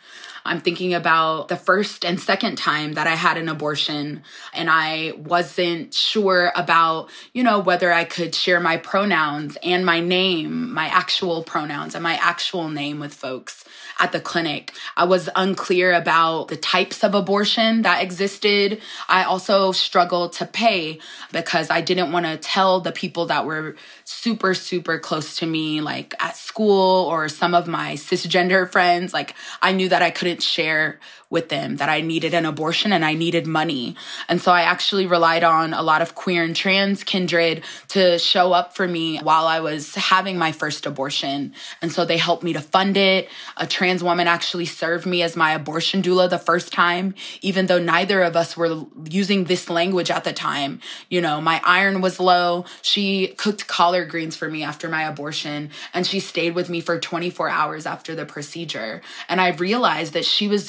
I'm 0.48 0.60
thinking 0.62 0.94
about 0.94 1.48
the 1.48 1.56
first 1.56 2.06
and 2.06 2.18
second 2.18 2.56
time 2.56 2.94
that 2.94 3.06
I 3.06 3.14
had 3.14 3.36
an 3.36 3.50
abortion 3.50 4.22
and 4.54 4.70
I 4.70 5.12
wasn't 5.16 5.92
sure 5.92 6.52
about, 6.56 7.10
you 7.34 7.42
know, 7.42 7.58
whether 7.58 7.92
I 7.92 8.04
could 8.04 8.34
share 8.34 8.58
my 8.58 8.78
pronouns 8.78 9.58
and 9.62 9.84
my 9.84 10.00
name, 10.00 10.72
my 10.72 10.86
actual 10.86 11.42
pronouns 11.42 11.94
and 11.94 12.02
my 12.02 12.14
actual 12.14 12.70
name 12.70 12.98
with 12.98 13.12
folks 13.12 13.64
at 13.98 14.12
the 14.12 14.20
clinic. 14.20 14.72
I 14.96 15.04
was 15.04 15.28
unclear 15.36 15.92
about 15.92 16.48
the 16.48 16.56
types 16.56 17.04
of 17.04 17.14
abortion 17.14 17.82
that 17.82 18.02
existed. 18.02 18.80
I 19.08 19.24
also 19.24 19.72
struggled 19.72 20.32
to 20.34 20.46
pay 20.46 20.98
because 21.32 21.68
I 21.68 21.80
didn't 21.80 22.12
want 22.12 22.26
to 22.26 22.36
tell 22.36 22.80
the 22.80 22.92
people 22.92 23.26
that 23.26 23.44
were 23.44 23.76
super, 24.04 24.54
super 24.54 24.98
close 24.98 25.36
to 25.36 25.46
me, 25.46 25.80
like 25.80 26.14
at 26.20 26.36
school 26.36 27.04
or 27.06 27.28
some 27.28 27.54
of 27.54 27.66
my 27.66 27.94
cisgender 27.94 28.70
friends. 28.70 29.12
Like 29.12 29.34
I 29.60 29.72
knew 29.72 29.88
that 29.88 30.02
I 30.02 30.10
couldn't 30.10 30.37
share 30.42 30.98
with 31.30 31.50
them 31.50 31.76
that 31.76 31.90
I 31.90 32.00
needed 32.00 32.32
an 32.32 32.46
abortion 32.46 32.92
and 32.92 33.04
I 33.04 33.12
needed 33.12 33.46
money. 33.46 33.94
And 34.28 34.40
so 34.40 34.50
I 34.50 34.62
actually 34.62 35.04
relied 35.04 35.44
on 35.44 35.74
a 35.74 35.82
lot 35.82 36.00
of 36.00 36.14
queer 36.14 36.42
and 36.42 36.56
trans 36.56 37.04
kindred 37.04 37.62
to 37.88 38.18
show 38.18 38.52
up 38.52 38.74
for 38.74 38.88
me 38.88 39.18
while 39.18 39.46
I 39.46 39.60
was 39.60 39.94
having 39.94 40.38
my 40.38 40.52
first 40.52 40.86
abortion. 40.86 41.52
And 41.82 41.92
so 41.92 42.06
they 42.06 42.16
helped 42.16 42.42
me 42.42 42.54
to 42.54 42.60
fund 42.60 42.96
it. 42.96 43.28
A 43.58 43.66
trans 43.66 44.02
woman 44.02 44.26
actually 44.26 44.64
served 44.64 45.04
me 45.04 45.22
as 45.22 45.36
my 45.36 45.52
abortion 45.52 46.00
doula 46.00 46.30
the 46.30 46.38
first 46.38 46.72
time, 46.72 47.14
even 47.42 47.66
though 47.66 47.78
neither 47.78 48.22
of 48.22 48.34
us 48.34 48.56
were 48.56 48.86
using 49.10 49.44
this 49.44 49.68
language 49.68 50.10
at 50.10 50.24
the 50.24 50.32
time. 50.32 50.80
You 51.10 51.20
know, 51.20 51.42
my 51.42 51.60
iron 51.62 52.00
was 52.00 52.18
low. 52.18 52.64
She 52.80 53.28
cooked 53.36 53.66
collard 53.66 54.08
greens 54.08 54.34
for 54.34 54.48
me 54.48 54.62
after 54.62 54.88
my 54.88 55.02
abortion 55.02 55.70
and 55.92 56.06
she 56.06 56.20
stayed 56.20 56.54
with 56.54 56.70
me 56.70 56.80
for 56.80 56.98
24 56.98 57.50
hours 57.50 57.84
after 57.84 58.14
the 58.14 58.24
procedure. 58.24 59.02
And 59.28 59.42
I 59.42 59.50
realized 59.50 60.14
that 60.14 60.24
she 60.24 60.48
was 60.48 60.68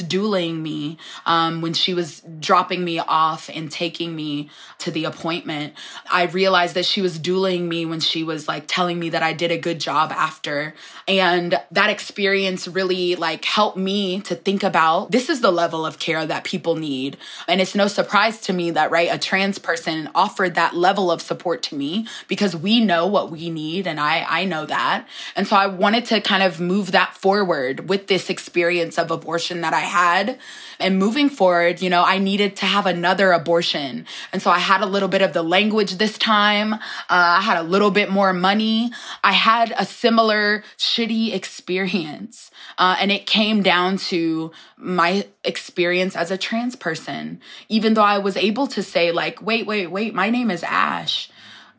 me 0.57 0.97
um, 1.25 1.61
when 1.61 1.73
she 1.73 1.93
was 1.93 2.21
dropping 2.39 2.83
me 2.83 2.99
off 2.99 3.49
and 3.53 3.71
taking 3.71 4.15
me 4.15 4.49
to 4.79 4.91
the 4.91 5.05
appointment. 5.05 5.73
I 6.11 6.23
realized 6.25 6.75
that 6.75 6.85
she 6.85 7.01
was 7.01 7.19
dueling 7.19 7.67
me 7.67 7.85
when 7.85 7.99
she 7.99 8.23
was 8.23 8.47
like 8.47 8.63
telling 8.67 8.99
me 8.99 9.09
that 9.09 9.23
I 9.23 9.33
did 9.33 9.51
a 9.51 9.57
good 9.57 9.79
job 9.79 10.11
after. 10.11 10.73
And 11.07 11.59
that 11.71 11.89
experience 11.89 12.67
really 12.67 13.15
like 13.15 13.45
helped 13.45 13.77
me 13.77 14.21
to 14.21 14.35
think 14.35 14.63
about 14.63 15.11
this 15.11 15.29
is 15.29 15.41
the 15.41 15.51
level 15.51 15.85
of 15.85 15.99
care 15.99 16.25
that 16.25 16.43
people 16.43 16.75
need. 16.75 17.17
And 17.47 17.61
it's 17.61 17.75
no 17.75 17.87
surprise 17.87 18.41
to 18.41 18.53
me 18.53 18.71
that, 18.71 18.91
right, 18.91 19.09
a 19.11 19.17
trans 19.17 19.59
person 19.59 20.09
offered 20.15 20.55
that 20.55 20.75
level 20.75 21.11
of 21.11 21.21
support 21.21 21.61
to 21.63 21.75
me 21.75 22.07
because 22.27 22.55
we 22.55 22.79
know 22.79 23.05
what 23.05 23.31
we 23.31 23.49
need. 23.49 23.85
And 23.87 23.99
I, 23.99 24.25
I 24.27 24.45
know 24.45 24.65
that. 24.65 25.07
And 25.35 25.47
so 25.47 25.55
I 25.55 25.67
wanted 25.67 26.05
to 26.05 26.21
kind 26.21 26.43
of 26.43 26.59
move 26.59 26.91
that 26.91 27.15
forward 27.15 27.89
with 27.89 28.07
this 28.07 28.29
experience 28.29 28.97
of 28.97 29.11
abortion 29.11 29.61
that 29.61 29.73
I 29.73 29.81
had 29.81 30.38
and 30.79 30.97
moving 30.97 31.29
forward, 31.29 31.81
you 31.81 31.89
know, 31.89 32.03
I 32.03 32.17
needed 32.17 32.55
to 32.57 32.65
have 32.65 32.85
another 32.85 33.31
abortion. 33.31 34.05
And 34.31 34.41
so 34.41 34.49
I 34.49 34.59
had 34.59 34.81
a 34.81 34.85
little 34.85 35.09
bit 35.09 35.21
of 35.21 35.33
the 35.33 35.43
language 35.43 35.97
this 35.97 36.17
time. 36.17 36.73
Uh, 36.73 36.77
I 37.09 37.41
had 37.41 37.57
a 37.57 37.63
little 37.63 37.91
bit 37.91 38.09
more 38.09 38.33
money. 38.33 38.91
I 39.23 39.33
had 39.33 39.73
a 39.77 39.85
similar 39.85 40.63
shitty 40.77 41.33
experience. 41.33 42.51
Uh, 42.77 42.95
and 42.99 43.11
it 43.11 43.25
came 43.25 43.61
down 43.61 43.97
to 43.97 44.51
my 44.77 45.27
experience 45.43 46.15
as 46.15 46.31
a 46.31 46.37
trans 46.37 46.75
person. 46.75 47.41
Even 47.67 47.93
though 47.93 48.03
I 48.03 48.17
was 48.17 48.37
able 48.37 48.67
to 48.67 48.83
say, 48.83 49.11
like, 49.11 49.41
wait, 49.41 49.65
wait, 49.65 49.87
wait, 49.87 50.13
my 50.13 50.29
name 50.29 50.49
is 50.51 50.63
Ash 50.63 51.29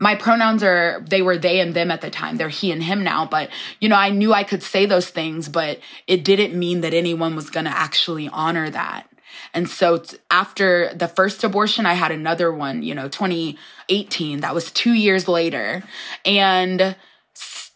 my 0.00 0.14
pronouns 0.14 0.62
are 0.62 1.04
they 1.08 1.22
were 1.22 1.36
they 1.36 1.60
and 1.60 1.74
them 1.74 1.90
at 1.90 2.00
the 2.00 2.10
time. 2.10 2.36
They're 2.36 2.48
he 2.48 2.72
and 2.72 2.82
him 2.82 3.04
now 3.04 3.26
but 3.26 3.50
you 3.80 3.88
know 3.88 3.96
i 3.96 4.10
knew 4.10 4.32
i 4.32 4.42
could 4.42 4.62
say 4.62 4.86
those 4.86 5.10
things 5.10 5.48
but 5.48 5.78
it 6.06 6.24
didn't 6.24 6.58
mean 6.58 6.80
that 6.80 6.94
anyone 6.94 7.36
was 7.36 7.50
going 7.50 7.66
to 7.66 7.76
actually 7.76 8.28
honor 8.28 8.70
that. 8.70 9.06
And 9.52 9.68
so 9.68 9.98
t- 9.98 10.16
after 10.30 10.92
the 10.94 11.08
first 11.08 11.44
abortion 11.44 11.86
i 11.86 11.92
had 11.92 12.10
another 12.10 12.50
one 12.50 12.82
you 12.82 12.94
know 12.94 13.08
2018 13.08 14.40
that 14.40 14.54
was 14.54 14.72
2 14.72 14.92
years 14.92 15.28
later. 15.28 15.84
And 16.24 16.96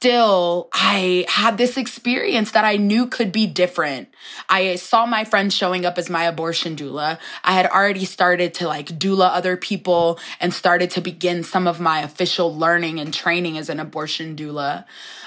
still, 0.04 0.68
I 0.74 1.24
had 1.30 1.56
this 1.56 1.78
experience 1.78 2.50
that 2.50 2.62
I 2.62 2.76
knew 2.76 3.06
could 3.06 3.32
be 3.32 3.46
different. 3.46 4.14
I 4.50 4.76
saw 4.76 5.06
my 5.06 5.24
friend 5.24 5.50
showing 5.50 5.86
up 5.86 5.96
as 5.96 6.10
my 6.10 6.24
abortion 6.24 6.76
doula. 6.76 7.18
I 7.42 7.52
had 7.52 7.64
already 7.64 8.04
started 8.04 8.52
to 8.54 8.68
like 8.68 8.98
doula 8.98 9.30
other 9.32 9.56
people 9.56 10.18
and 10.40 10.52
started 10.52 10.90
to 10.90 11.00
begin 11.00 11.42
some 11.42 11.66
of 11.66 11.80
my 11.80 12.02
official 12.02 12.54
learning 12.54 13.00
and 13.00 13.14
training 13.14 13.56
as 13.56 13.70
an 13.70 13.80
abortion 13.80 14.36
doula. 14.36 14.84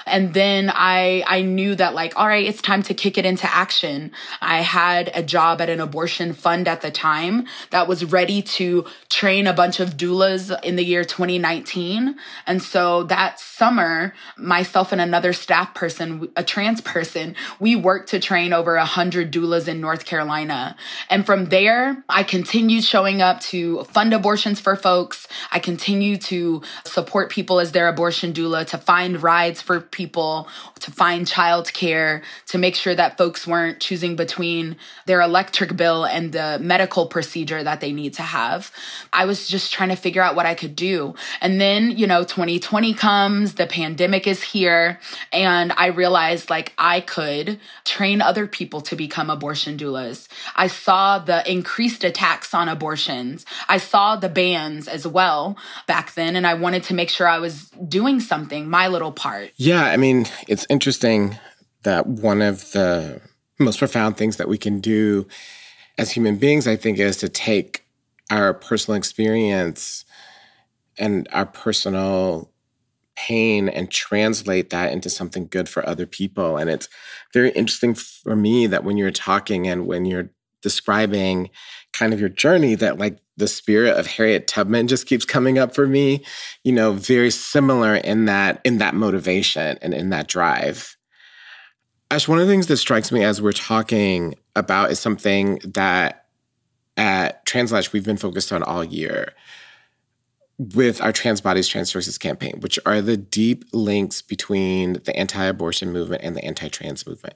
And 0.08 0.32
then 0.32 0.70
I, 0.72 1.22
I 1.26 1.42
knew 1.42 1.74
that 1.74 1.94
like, 1.94 2.16
all 2.16 2.26
right, 2.26 2.46
it's 2.46 2.62
time 2.62 2.82
to 2.84 2.94
kick 2.94 3.18
it 3.18 3.26
into 3.26 3.52
action. 3.52 4.12
I 4.40 4.58
had 4.58 5.10
a 5.14 5.22
job 5.22 5.60
at 5.60 5.68
an 5.68 5.80
abortion 5.80 6.32
fund 6.32 6.66
at 6.66 6.80
the 6.80 6.90
time 6.90 7.46
that 7.70 7.88
was 7.88 8.04
ready 8.04 8.42
to 8.42 8.86
train 9.10 9.46
a 9.46 9.52
bunch 9.52 9.80
of 9.80 9.96
doulas 9.96 10.56
in 10.62 10.76
the 10.76 10.84
year 10.84 11.04
2019. 11.04 12.16
And 12.46 12.62
so 12.62 13.02
that 13.04 13.38
summer, 13.38 14.14
myself 14.68 14.92
and 14.92 15.00
another 15.00 15.32
staff 15.32 15.72
person, 15.72 16.28
a 16.36 16.44
trans 16.44 16.82
person, 16.82 17.34
we 17.58 17.74
worked 17.74 18.10
to 18.10 18.20
train 18.20 18.52
over 18.52 18.76
a 18.76 18.84
hundred 18.84 19.32
doulas 19.32 19.66
in 19.66 19.80
North 19.80 20.04
Carolina. 20.04 20.76
And 21.08 21.24
from 21.24 21.46
there, 21.46 22.04
I 22.06 22.22
continued 22.22 22.84
showing 22.84 23.22
up 23.22 23.40
to 23.52 23.84
fund 23.84 24.12
abortions 24.12 24.60
for 24.60 24.76
folks. 24.76 25.26
I 25.50 25.58
continued 25.58 26.20
to 26.22 26.60
support 26.84 27.30
people 27.30 27.60
as 27.60 27.72
their 27.72 27.88
abortion 27.88 28.34
doula, 28.34 28.66
to 28.66 28.76
find 28.76 29.22
rides 29.22 29.62
for 29.62 29.80
people 29.80 30.48
to 30.80 30.90
find 30.90 31.26
childcare, 31.26 32.22
to 32.48 32.58
make 32.58 32.74
sure 32.74 32.94
that 32.94 33.16
folks 33.16 33.46
weren't 33.46 33.80
choosing 33.80 34.16
between 34.16 34.76
their 35.06 35.22
electric 35.22 35.76
bill 35.76 36.04
and 36.04 36.32
the 36.32 36.58
medical 36.60 37.06
procedure 37.06 37.62
that 37.62 37.80
they 37.80 37.92
need 37.92 38.12
to 38.14 38.22
have. 38.22 38.70
I 39.14 39.24
was 39.24 39.48
just 39.48 39.72
trying 39.72 39.88
to 39.88 39.96
figure 39.96 40.22
out 40.22 40.36
what 40.36 40.46
I 40.46 40.54
could 40.54 40.76
do. 40.76 41.14
And 41.40 41.58
then, 41.58 41.90
you 41.96 42.06
know, 42.06 42.22
2020 42.22 42.92
comes, 42.94 43.54
the 43.54 43.66
pandemic 43.66 44.26
is 44.26 44.42
here, 44.48 44.98
and 45.32 45.72
I 45.76 45.86
realized 45.86 46.50
like 46.50 46.72
I 46.78 47.00
could 47.00 47.60
train 47.84 48.20
other 48.20 48.46
people 48.46 48.80
to 48.82 48.96
become 48.96 49.30
abortion 49.30 49.76
doulas. 49.76 50.28
I 50.56 50.66
saw 50.66 51.18
the 51.18 51.48
increased 51.50 52.04
attacks 52.04 52.54
on 52.54 52.68
abortions. 52.68 53.46
I 53.68 53.78
saw 53.78 54.16
the 54.16 54.28
bans 54.28 54.88
as 54.88 55.06
well 55.06 55.56
back 55.86 56.14
then, 56.14 56.36
and 56.36 56.46
I 56.46 56.54
wanted 56.54 56.82
to 56.84 56.94
make 56.94 57.10
sure 57.10 57.28
I 57.28 57.38
was 57.38 57.70
doing 57.70 58.20
something, 58.20 58.68
my 58.68 58.88
little 58.88 59.12
part. 59.12 59.52
Yeah, 59.56 59.84
I 59.84 59.96
mean, 59.96 60.26
it's 60.48 60.66
interesting 60.68 61.38
that 61.82 62.06
one 62.06 62.42
of 62.42 62.72
the 62.72 63.20
most 63.58 63.78
profound 63.78 64.16
things 64.16 64.36
that 64.36 64.48
we 64.48 64.58
can 64.58 64.80
do 64.80 65.26
as 65.96 66.10
human 66.10 66.36
beings, 66.36 66.66
I 66.66 66.76
think, 66.76 66.98
is 66.98 67.16
to 67.18 67.28
take 67.28 67.84
our 68.30 68.54
personal 68.54 68.96
experience 68.96 70.04
and 70.98 71.28
our 71.32 71.46
personal 71.46 72.50
pain 73.26 73.68
and 73.68 73.90
translate 73.90 74.70
that 74.70 74.92
into 74.92 75.10
something 75.10 75.48
good 75.48 75.68
for 75.68 75.86
other 75.88 76.06
people. 76.06 76.56
And 76.56 76.70
it's 76.70 76.88
very 77.34 77.50
interesting 77.50 77.94
for 77.94 78.36
me 78.36 78.66
that 78.68 78.84
when 78.84 78.96
you're 78.96 79.10
talking 79.10 79.66
and 79.66 79.86
when 79.86 80.04
you're 80.04 80.30
describing 80.62 81.50
kind 81.92 82.14
of 82.14 82.20
your 82.20 82.28
journey, 82.28 82.76
that 82.76 82.98
like 82.98 83.18
the 83.36 83.48
spirit 83.48 83.96
of 83.96 84.06
Harriet 84.06 84.46
Tubman 84.46 84.86
just 84.86 85.06
keeps 85.06 85.24
coming 85.24 85.58
up 85.58 85.74
for 85.74 85.86
me, 85.86 86.24
you 86.62 86.72
know, 86.72 86.92
very 86.92 87.30
similar 87.30 87.96
in 87.96 88.26
that 88.26 88.60
in 88.64 88.78
that 88.78 88.94
motivation 88.94 89.78
and 89.82 89.94
in 89.94 90.10
that 90.10 90.28
drive. 90.28 90.96
Ash, 92.10 92.28
one 92.28 92.38
of 92.38 92.46
the 92.46 92.52
things 92.52 92.68
that 92.68 92.78
strikes 92.78 93.12
me 93.12 93.24
as 93.24 93.42
we're 93.42 93.52
talking 93.52 94.34
about 94.56 94.90
is 94.90 94.98
something 94.98 95.58
that 95.64 96.26
at 96.96 97.44
Translash 97.46 97.92
we've 97.92 98.04
been 98.04 98.16
focused 98.16 98.52
on 98.52 98.62
all 98.62 98.82
year, 98.82 99.32
with 100.58 101.00
our 101.00 101.12
Trans 101.12 101.40
Bodies, 101.40 101.68
Trans 101.68 101.90
Choices 101.92 102.18
campaign, 102.18 102.58
which 102.60 102.78
are 102.84 103.00
the 103.00 103.16
deep 103.16 103.64
links 103.72 104.20
between 104.20 104.94
the 105.04 105.16
anti 105.16 105.44
abortion 105.44 105.92
movement 105.92 106.22
and 106.24 106.36
the 106.36 106.44
anti 106.44 106.68
trans 106.68 107.06
movement. 107.06 107.34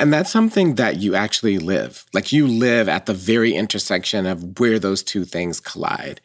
And 0.00 0.12
that's 0.12 0.30
something 0.30 0.74
that 0.74 0.96
you 0.96 1.14
actually 1.14 1.58
live. 1.58 2.04
Like 2.12 2.32
you 2.32 2.48
live 2.48 2.88
at 2.88 3.06
the 3.06 3.14
very 3.14 3.54
intersection 3.54 4.26
of 4.26 4.58
where 4.58 4.78
those 4.78 5.02
two 5.02 5.24
things 5.24 5.60
collide. 5.60 6.20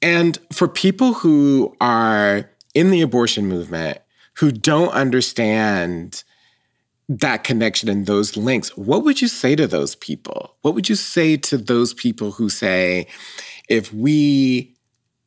And 0.00 0.38
for 0.50 0.66
people 0.66 1.12
who 1.12 1.76
are 1.80 2.50
in 2.74 2.90
the 2.90 3.02
abortion 3.02 3.46
movement 3.46 3.98
who 4.34 4.50
don't 4.50 4.92
understand 4.92 6.24
that 7.10 7.44
connection 7.44 7.88
and 7.90 8.06
those 8.06 8.36
links, 8.36 8.74
what 8.76 9.04
would 9.04 9.20
you 9.20 9.28
say 9.28 9.54
to 9.56 9.66
those 9.66 9.94
people? 9.96 10.54
What 10.62 10.74
would 10.74 10.88
you 10.88 10.94
say 10.94 11.36
to 11.36 11.58
those 11.58 11.92
people 11.92 12.30
who 12.30 12.48
say, 12.48 13.08
if 13.68 13.92
we 13.92 14.74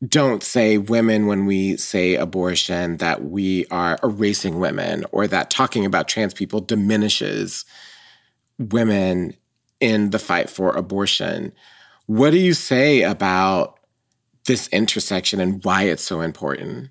don't 0.08 0.44
say 0.44 0.78
women 0.78 1.28
when 1.28 1.46
we 1.46 1.78
say 1.78 2.16
abortion 2.16 2.98
that 2.98 3.26
we 3.26 3.66
are 3.68 3.98
erasing 4.04 4.60
women 4.60 5.06
or 5.12 5.28
that 5.28 5.50
talking 5.50 5.86
about 5.86 6.08
trans 6.08 6.34
people 6.34 6.60
diminishes 6.60 7.64
women 8.58 9.34
in 9.80 10.10
the 10.10 10.20
fight 10.20 10.50
for 10.50 10.76
abortion. 10.76 11.54
What 12.08 12.32
do 12.32 12.38
you 12.38 12.54
say 12.54 13.04
about 13.04 13.80
this 14.46 14.68
intersection 14.70 15.40
and 15.40 15.64
why 15.64 15.84
it's 15.84 16.04
so 16.04 16.22
important? 16.22 16.90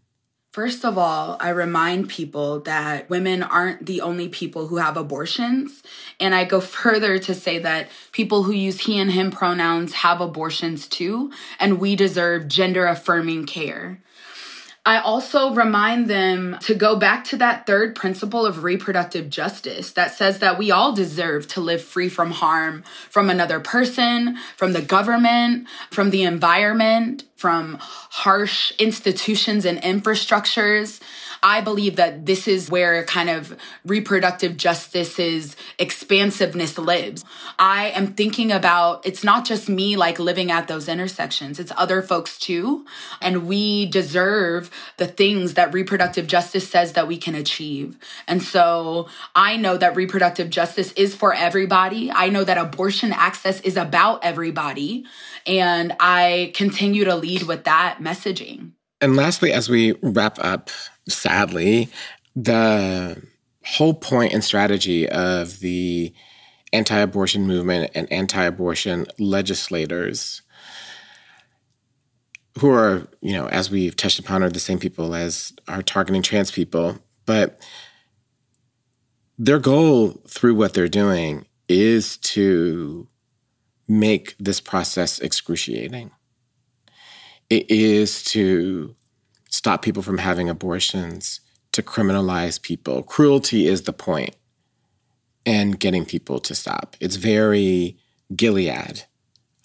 First 0.52 0.84
of 0.84 0.98
all, 0.98 1.38
I 1.40 1.48
remind 1.48 2.10
people 2.10 2.60
that 2.60 3.08
women 3.08 3.42
aren't 3.42 3.86
the 3.86 4.02
only 4.02 4.28
people 4.28 4.66
who 4.66 4.76
have 4.76 4.98
abortions. 4.98 5.82
And 6.20 6.34
I 6.34 6.44
go 6.44 6.60
further 6.82 7.18
to 7.20 7.34
say 7.34 7.58
that 7.60 7.88
people 8.12 8.42
who 8.42 8.52
use 8.52 8.80
he 8.80 9.00
and 9.00 9.10
him 9.10 9.30
pronouns 9.30 9.94
have 9.94 10.20
abortions 10.20 10.86
too, 10.86 11.32
and 11.58 11.80
we 11.80 11.96
deserve 11.96 12.48
gender 12.48 12.86
affirming 12.86 13.46
care. 13.46 14.02
I 14.84 14.98
also 14.98 15.54
remind 15.54 16.10
them 16.10 16.58
to 16.62 16.74
go 16.74 16.96
back 16.96 17.24
to 17.26 17.36
that 17.36 17.66
third 17.66 17.94
principle 17.94 18.44
of 18.44 18.64
reproductive 18.64 19.30
justice 19.30 19.92
that 19.92 20.10
says 20.10 20.40
that 20.40 20.58
we 20.58 20.72
all 20.72 20.92
deserve 20.92 21.46
to 21.48 21.60
live 21.60 21.82
free 21.82 22.08
from 22.08 22.32
harm 22.32 22.82
from 23.08 23.30
another 23.30 23.60
person, 23.60 24.36
from 24.56 24.72
the 24.72 24.82
government, 24.82 25.68
from 25.92 26.10
the 26.10 26.24
environment, 26.24 27.22
from 27.42 27.76
harsh 27.80 28.70
institutions 28.78 29.64
and 29.64 29.82
infrastructures. 29.82 31.00
I 31.42 31.60
believe 31.60 31.96
that 31.96 32.24
this 32.24 32.46
is 32.46 32.70
where 32.70 33.02
kind 33.04 33.28
of 33.28 33.56
reproductive 33.84 34.56
justice's 34.56 35.56
expansiveness 35.76 36.78
lives. 36.78 37.24
I 37.58 37.88
am 37.88 38.14
thinking 38.14 38.52
about 38.52 39.04
it's 39.04 39.24
not 39.24 39.44
just 39.44 39.68
me 39.68 39.96
like 39.96 40.20
living 40.20 40.52
at 40.52 40.68
those 40.68 40.88
intersections, 40.88 41.58
it's 41.58 41.72
other 41.76 42.00
folks 42.00 42.38
too. 42.38 42.86
And 43.20 43.48
we 43.48 43.86
deserve 43.86 44.70
the 44.98 45.08
things 45.08 45.54
that 45.54 45.74
reproductive 45.74 46.28
justice 46.28 46.70
says 46.70 46.92
that 46.92 47.08
we 47.08 47.16
can 47.16 47.34
achieve. 47.34 47.98
And 48.28 48.40
so 48.40 49.08
I 49.34 49.56
know 49.56 49.76
that 49.76 49.96
reproductive 49.96 50.48
justice 50.48 50.92
is 50.92 51.16
for 51.16 51.34
everybody. 51.34 52.12
I 52.12 52.28
know 52.28 52.44
that 52.44 52.56
abortion 52.56 53.12
access 53.12 53.60
is 53.62 53.76
about 53.76 54.24
everybody. 54.24 55.06
And 55.44 55.96
I 55.98 56.52
continue 56.54 57.04
to 57.04 57.16
lead 57.16 57.31
with 57.40 57.64
that 57.64 57.98
messaging. 58.00 58.72
And 59.00 59.16
lastly, 59.16 59.52
as 59.52 59.68
we 59.68 59.92
wrap 60.02 60.38
up, 60.40 60.70
sadly, 61.08 61.88
the 62.36 63.20
whole 63.64 63.94
point 63.94 64.32
and 64.32 64.44
strategy 64.44 65.08
of 65.08 65.58
the 65.60 66.12
anti 66.72 66.98
abortion 66.98 67.46
movement 67.46 67.90
and 67.94 68.10
anti 68.12 68.44
abortion 68.44 69.06
legislators 69.18 70.42
who 72.58 72.70
are, 72.70 73.06
you 73.20 73.32
know, 73.32 73.46
as 73.48 73.70
we've 73.70 73.96
touched 73.96 74.18
upon, 74.18 74.42
are 74.42 74.50
the 74.50 74.60
same 74.60 74.78
people 74.78 75.14
as 75.14 75.52
are 75.68 75.82
targeting 75.82 76.22
trans 76.22 76.50
people. 76.50 76.98
But 77.24 77.62
their 79.38 79.58
goal 79.58 80.22
through 80.28 80.54
what 80.54 80.74
they're 80.74 80.88
doing 80.88 81.46
is 81.68 82.18
to 82.18 83.08
make 83.88 84.36
this 84.38 84.60
process 84.60 85.18
excruciating. 85.18 86.10
It 87.52 87.70
is 87.70 88.24
to 88.32 88.96
stop 89.50 89.82
people 89.82 90.02
from 90.02 90.16
having 90.16 90.48
abortions, 90.48 91.40
to 91.72 91.82
criminalize 91.82 92.62
people. 92.62 93.02
Cruelty 93.02 93.66
is 93.66 93.82
the 93.82 93.92
point, 93.92 94.34
and 95.44 95.78
getting 95.78 96.06
people 96.06 96.38
to 96.40 96.54
stop. 96.54 96.96
It's 96.98 97.16
very 97.16 97.98
Gilead, 98.34 99.02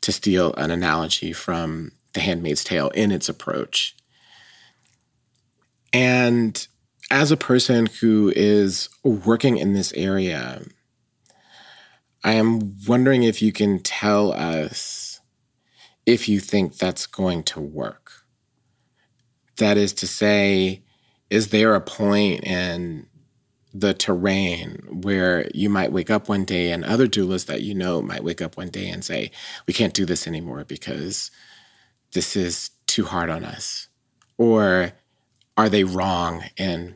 to 0.02 0.12
steal 0.12 0.54
an 0.56 0.70
analogy 0.70 1.32
from 1.32 1.94
The 2.12 2.20
Handmaid's 2.20 2.66
Tale 2.66 2.90
in 2.90 3.10
its 3.10 3.30
approach. 3.30 3.96
And 5.94 6.68
as 7.10 7.32
a 7.32 7.38
person 7.38 7.86
who 8.02 8.34
is 8.36 8.90
working 9.06 9.56
in 9.56 9.72
this 9.72 9.94
area, 9.94 10.62
I 12.22 12.34
am 12.34 12.76
wondering 12.86 13.24
if 13.24 13.42
you 13.42 13.54
can 13.54 13.80
tell 13.80 14.34
us 14.34 15.07
if 16.08 16.30
you 16.30 16.40
think 16.40 16.78
that's 16.78 17.06
going 17.06 17.44
to 17.44 17.60
work. 17.60 18.12
That 19.58 19.78
is 19.78 19.94
to 19.96 20.08
say, 20.08 20.82
is 21.30 21.50
there 21.50 21.76
a 21.76 21.82
point 21.82 22.46
in 22.46 23.06
the 23.74 23.94
terrain 23.94 24.82
where 24.90 25.50
you 25.54 25.70
might 25.70 25.92
wake 25.92 26.10
up 26.10 26.30
one 26.30 26.46
day 26.46 26.72
and 26.72 26.86
other 26.86 27.08
doulas 27.08 27.46
that 27.48 27.62
you 27.62 27.76
know 27.76 28.02
might 28.02 28.24
wake 28.24 28.42
up 28.42 28.56
one 28.56 28.70
day 28.70 28.90
and 28.90 29.04
say, 29.04 29.30
we 29.68 29.74
can't 29.74 29.94
do 29.94 30.06
this 30.06 30.26
anymore 30.26 30.64
because 30.64 31.30
this 32.14 32.36
is 32.38 32.72
too 32.88 33.04
hard 33.04 33.30
on 33.30 33.44
us? 33.44 33.90
Or 34.38 34.94
are 35.58 35.70
they 35.70 35.84
wrong 35.84 36.46
in 36.56 36.96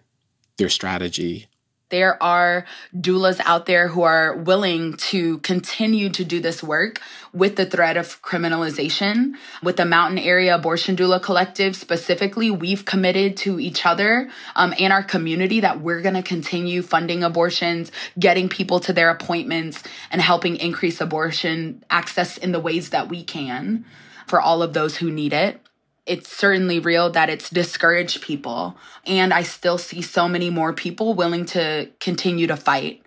their 0.57 0.69
strategy? 0.69 1.47
There 1.91 2.21
are 2.23 2.65
doulas 2.95 3.41
out 3.41 3.65
there 3.65 3.89
who 3.89 4.03
are 4.03 4.33
willing 4.33 4.95
to 5.11 5.39
continue 5.39 6.09
to 6.09 6.23
do 6.23 6.39
this 6.39 6.63
work 6.63 7.01
with 7.33 7.57
the 7.57 7.65
threat 7.65 7.97
of 7.97 8.21
criminalization. 8.21 9.33
With 9.61 9.75
the 9.75 9.85
Mountain 9.85 10.19
Area 10.19 10.55
Abortion 10.55 10.95
Doula 10.95 11.21
Collective 11.21 11.75
specifically, 11.75 12.49
we've 12.49 12.85
committed 12.85 13.35
to 13.37 13.59
each 13.59 13.85
other 13.85 14.29
um, 14.55 14.73
and 14.79 14.93
our 14.93 15.03
community 15.03 15.59
that 15.59 15.81
we're 15.81 16.01
going 16.01 16.15
to 16.15 16.23
continue 16.23 16.81
funding 16.81 17.23
abortions, 17.23 17.91
getting 18.17 18.47
people 18.47 18.79
to 18.79 18.93
their 18.93 19.09
appointments, 19.09 19.83
and 20.11 20.21
helping 20.21 20.55
increase 20.55 21.01
abortion 21.01 21.83
access 21.89 22.37
in 22.37 22.53
the 22.53 22.59
ways 22.59 22.89
that 22.89 23.09
we 23.09 23.21
can 23.21 23.83
for 24.27 24.39
all 24.39 24.63
of 24.63 24.71
those 24.71 24.95
who 24.97 25.11
need 25.11 25.33
it 25.33 25.59
it's 26.05 26.35
certainly 26.35 26.79
real 26.79 27.09
that 27.11 27.29
it's 27.29 27.49
discouraged 27.49 28.21
people. 28.21 28.75
And 29.05 29.33
I 29.33 29.43
still 29.43 29.77
see 29.77 30.01
so 30.01 30.27
many 30.27 30.49
more 30.49 30.73
people 30.73 31.13
willing 31.13 31.45
to 31.47 31.89
continue 31.99 32.47
to 32.47 32.57
fight, 32.57 33.03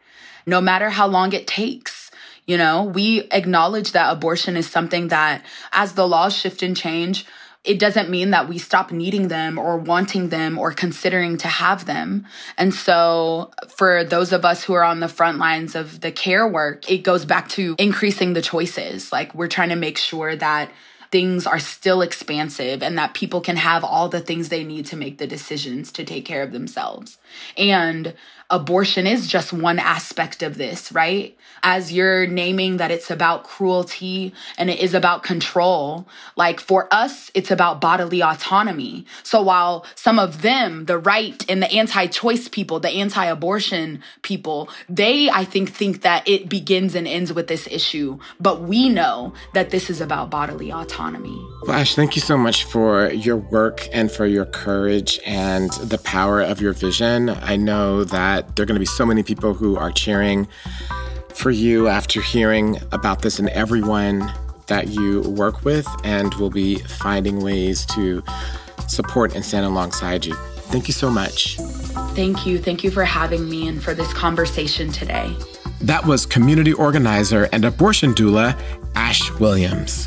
no 0.46 0.61
matter 0.61 0.90
how 0.90 1.07
long 1.07 1.33
it 1.33 1.46
takes. 1.46 2.11
You 2.46 2.59
know, 2.59 2.85
we 2.85 3.22
acknowledge 3.30 3.92
that 3.92 4.12
abortion 4.12 4.57
is 4.57 4.68
something 4.68 5.09
that, 5.09 5.44
as 5.72 5.94
the 5.94 6.07
laws 6.07 6.37
shift 6.37 6.62
and 6.62 6.76
change, 6.76 7.24
it 7.64 7.78
doesn't 7.78 8.11
mean 8.11 8.30
that 8.30 8.46
we 8.46 8.59
stop 8.59 8.92
needing 8.92 9.28
them 9.28 9.59
or 9.59 9.78
wanting 9.78 10.28
them 10.28 10.59
or 10.59 10.70
considering 10.70 11.38
to 11.38 11.48
have 11.48 11.87
them. 11.87 12.26
And 12.59 12.74
so, 12.74 13.50
for 13.68 14.04
those 14.04 14.33
of 14.35 14.44
us 14.44 14.62
who 14.62 14.74
are 14.74 14.85
on 14.85 15.00
the 15.00 15.09
front 15.09 15.38
lines 15.38 15.74
of 15.74 16.02
the 16.02 16.12
care 16.12 16.46
work, 16.46 16.90
it 16.90 16.98
goes 16.98 17.24
back 17.24 17.48
to 17.50 17.74
increasing 17.78 18.35
the 18.35 18.42
choices. 18.42 19.11
Like, 19.11 19.35
we're 19.35 19.48
trying 19.48 19.70
to 19.70 19.76
make 19.76 19.96
sure 19.96 20.37
that 20.37 20.70
things 21.14 21.46
are 21.46 21.61
still 21.61 22.03
expansive 22.03 22.83
and 22.83 22.98
that 22.98 23.14
people 23.14 23.40
can 23.40 23.55
have 23.55 23.85
all 23.85 24.09
the 24.09 24.18
things 24.18 24.48
they 24.48 24.64
need 24.64 24.85
to 24.85 24.96
make 24.96 25.18
the 25.18 25.29
decisions 25.29 25.92
to 25.92 26.03
take 26.03 26.24
care 26.24 26.42
of 26.42 26.50
themselves. 26.50 27.18
And 27.57 28.14
abortion 28.50 29.07
is 29.07 29.27
just 29.27 29.53
one 29.53 29.79
aspect 29.79 30.42
of 30.42 30.59
this, 30.59 30.92
right? 30.92 31.37
As 31.62 31.92
you're 31.92 32.27
naming 32.27 32.77
that 32.77 32.90
it's 32.90 33.11
about 33.11 33.44
cruelty 33.44 34.35
and 34.59 34.68
it 34.68 34.79
is 34.81 34.92
about 34.92 35.22
control, 35.22 36.07
like 36.37 36.61
for 36.61 36.92
us, 36.92 37.31
it's 37.33 37.50
about 37.50 37.81
bodily 37.81 38.22
autonomy. 38.22 39.07
So 39.22 39.40
while 39.40 39.87
some 39.94 40.18
of 40.18 40.42
them, 40.42 40.85
the 40.85 40.98
right 40.98 41.42
and 41.48 41.62
the 41.62 41.72
anti 41.72 42.07
choice 42.07 42.48
people, 42.48 42.81
the 42.81 42.90
anti 42.90 43.24
abortion 43.24 44.03
people, 44.22 44.68
they, 44.88 45.31
I 45.31 45.44
think, 45.44 45.70
think 45.70 46.03
that 46.03 46.27
it 46.29 46.48
begins 46.48 46.94
and 46.94 47.09
ends 47.09 47.33
with 47.33 47.46
this 47.46 47.66
issue. 47.68 48.18
But 48.38 48.61
we 48.61 48.88
know 48.88 49.33
that 49.55 49.70
this 49.70 49.88
is 49.88 50.00
about 50.00 50.29
bodily 50.29 50.70
autonomy. 51.04 51.46
Well, 51.62 51.72
Ash, 51.72 51.94
thank 51.94 52.16
you 52.16 52.22
so 52.22 52.36
much 52.36 52.64
for 52.64 53.10
your 53.10 53.36
work 53.36 53.88
and 53.92 54.10
for 54.10 54.26
your 54.26 54.46
courage 54.46 55.20
and 55.24 55.70
the 55.72 55.98
power 55.98 56.40
of 56.40 56.60
your 56.60 56.72
vision. 56.72 57.30
I 57.30 57.56
know 57.56 58.04
that 58.04 58.56
there 58.56 58.62
are 58.62 58.66
going 58.66 58.76
to 58.76 58.80
be 58.80 58.86
so 58.86 59.06
many 59.06 59.22
people 59.22 59.54
who 59.54 59.76
are 59.76 59.90
cheering 59.90 60.48
for 61.34 61.50
you 61.50 61.88
after 61.88 62.20
hearing 62.20 62.78
about 62.92 63.22
this 63.22 63.38
and 63.38 63.48
everyone 63.50 64.32
that 64.66 64.88
you 64.88 65.20
work 65.22 65.62
with, 65.64 65.86
and 66.04 66.32
will 66.34 66.48
be 66.48 66.76
finding 66.76 67.42
ways 67.42 67.84
to 67.84 68.22
support 68.88 69.34
and 69.34 69.44
stand 69.44 69.66
alongside 69.66 70.24
you. 70.24 70.34
Thank 70.72 70.88
you 70.88 70.94
so 70.94 71.10
much. 71.10 71.58
Thank 72.14 72.46
you. 72.46 72.58
Thank 72.58 72.82
you 72.82 72.90
for 72.90 73.04
having 73.04 73.46
me 73.48 73.68
and 73.68 73.82
for 73.82 73.92
this 73.92 74.10
conversation 74.14 74.90
today. 74.90 75.36
That 75.82 76.06
was 76.06 76.24
community 76.24 76.72
organizer 76.72 77.46
and 77.52 77.66
abortion 77.66 78.14
doula, 78.14 78.58
Ash 78.94 79.30
Williams. 79.32 80.06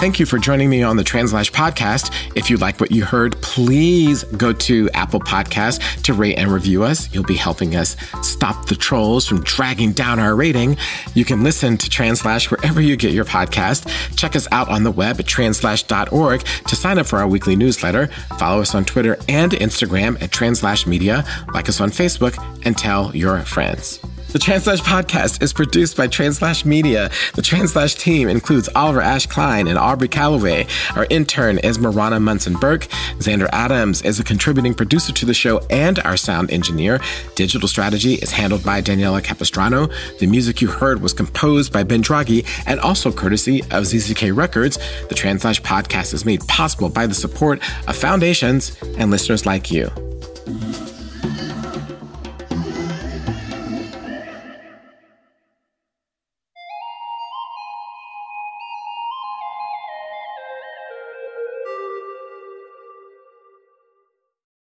Thank 0.00 0.18
you 0.18 0.24
for 0.24 0.38
joining 0.38 0.70
me 0.70 0.82
on 0.82 0.96
the 0.96 1.04
Translash 1.04 1.52
podcast. 1.52 2.10
If 2.34 2.48
you 2.48 2.56
like 2.56 2.80
what 2.80 2.90
you 2.90 3.04
heard, 3.04 3.38
please 3.42 4.24
go 4.24 4.50
to 4.54 4.88
Apple 4.94 5.20
Podcast 5.20 6.02
to 6.04 6.14
rate 6.14 6.38
and 6.38 6.50
review 6.50 6.84
us. 6.84 7.12
You'll 7.12 7.22
be 7.22 7.34
helping 7.34 7.76
us 7.76 7.96
stop 8.22 8.64
the 8.64 8.76
trolls 8.76 9.28
from 9.28 9.42
dragging 9.42 9.92
down 9.92 10.18
our 10.18 10.34
rating. 10.34 10.78
You 11.12 11.26
can 11.26 11.42
listen 11.42 11.76
to 11.76 11.90
Translash 11.90 12.50
wherever 12.50 12.80
you 12.80 12.96
get 12.96 13.12
your 13.12 13.26
podcast. 13.26 13.86
Check 14.16 14.36
us 14.36 14.48
out 14.52 14.70
on 14.70 14.84
the 14.84 14.90
web 14.90 15.20
at 15.20 15.26
translash.org 15.26 16.40
to 16.40 16.76
sign 16.76 16.98
up 16.98 17.04
for 17.04 17.18
our 17.18 17.28
weekly 17.28 17.54
newsletter. 17.54 18.06
Follow 18.38 18.62
us 18.62 18.74
on 18.74 18.86
Twitter 18.86 19.18
and 19.28 19.52
Instagram 19.52 20.20
at 20.22 20.32
Translash 20.32 20.86
Media. 20.86 21.26
Like 21.52 21.68
us 21.68 21.78
on 21.78 21.90
Facebook 21.90 22.42
and 22.64 22.74
tell 22.74 23.14
your 23.14 23.40
friends. 23.40 24.00
The 24.32 24.38
Translash 24.38 24.78
podcast 24.82 25.42
is 25.42 25.52
produced 25.52 25.96
by 25.96 26.06
Translash 26.06 26.64
Media. 26.64 27.10
The 27.34 27.42
Translash 27.42 27.96
team 27.96 28.28
includes 28.28 28.68
Oliver 28.76 29.00
Ash 29.00 29.26
Klein 29.26 29.66
and 29.66 29.76
Aubrey 29.76 30.06
Calloway. 30.06 30.68
Our 30.94 31.04
intern 31.10 31.58
is 31.58 31.80
Marana 31.80 32.20
Munson 32.20 32.54
Burke. 32.54 32.86
Xander 33.18 33.48
Adams 33.52 34.02
is 34.02 34.20
a 34.20 34.24
contributing 34.24 34.72
producer 34.72 35.12
to 35.12 35.26
the 35.26 35.34
show 35.34 35.58
and 35.68 35.98
our 36.00 36.16
sound 36.16 36.52
engineer. 36.52 37.00
Digital 37.34 37.66
strategy 37.66 38.14
is 38.14 38.30
handled 38.30 38.62
by 38.62 38.80
Daniela 38.80 39.22
Capistrano. 39.22 39.88
The 40.20 40.28
music 40.28 40.60
you 40.60 40.68
heard 40.68 41.02
was 41.02 41.12
composed 41.12 41.72
by 41.72 41.82
Ben 41.82 42.00
Draghi 42.00 42.46
and 42.68 42.78
also 42.78 43.10
courtesy 43.10 43.62
of 43.62 43.82
ZZK 43.82 44.36
Records. 44.36 44.78
The 45.08 45.16
Translash 45.16 45.60
podcast 45.60 46.14
is 46.14 46.24
made 46.24 46.46
possible 46.46 46.88
by 46.88 47.08
the 47.08 47.14
support 47.14 47.60
of 47.88 47.96
foundations 47.96 48.76
and 48.96 49.10
listeners 49.10 49.44
like 49.44 49.72
you. 49.72 49.90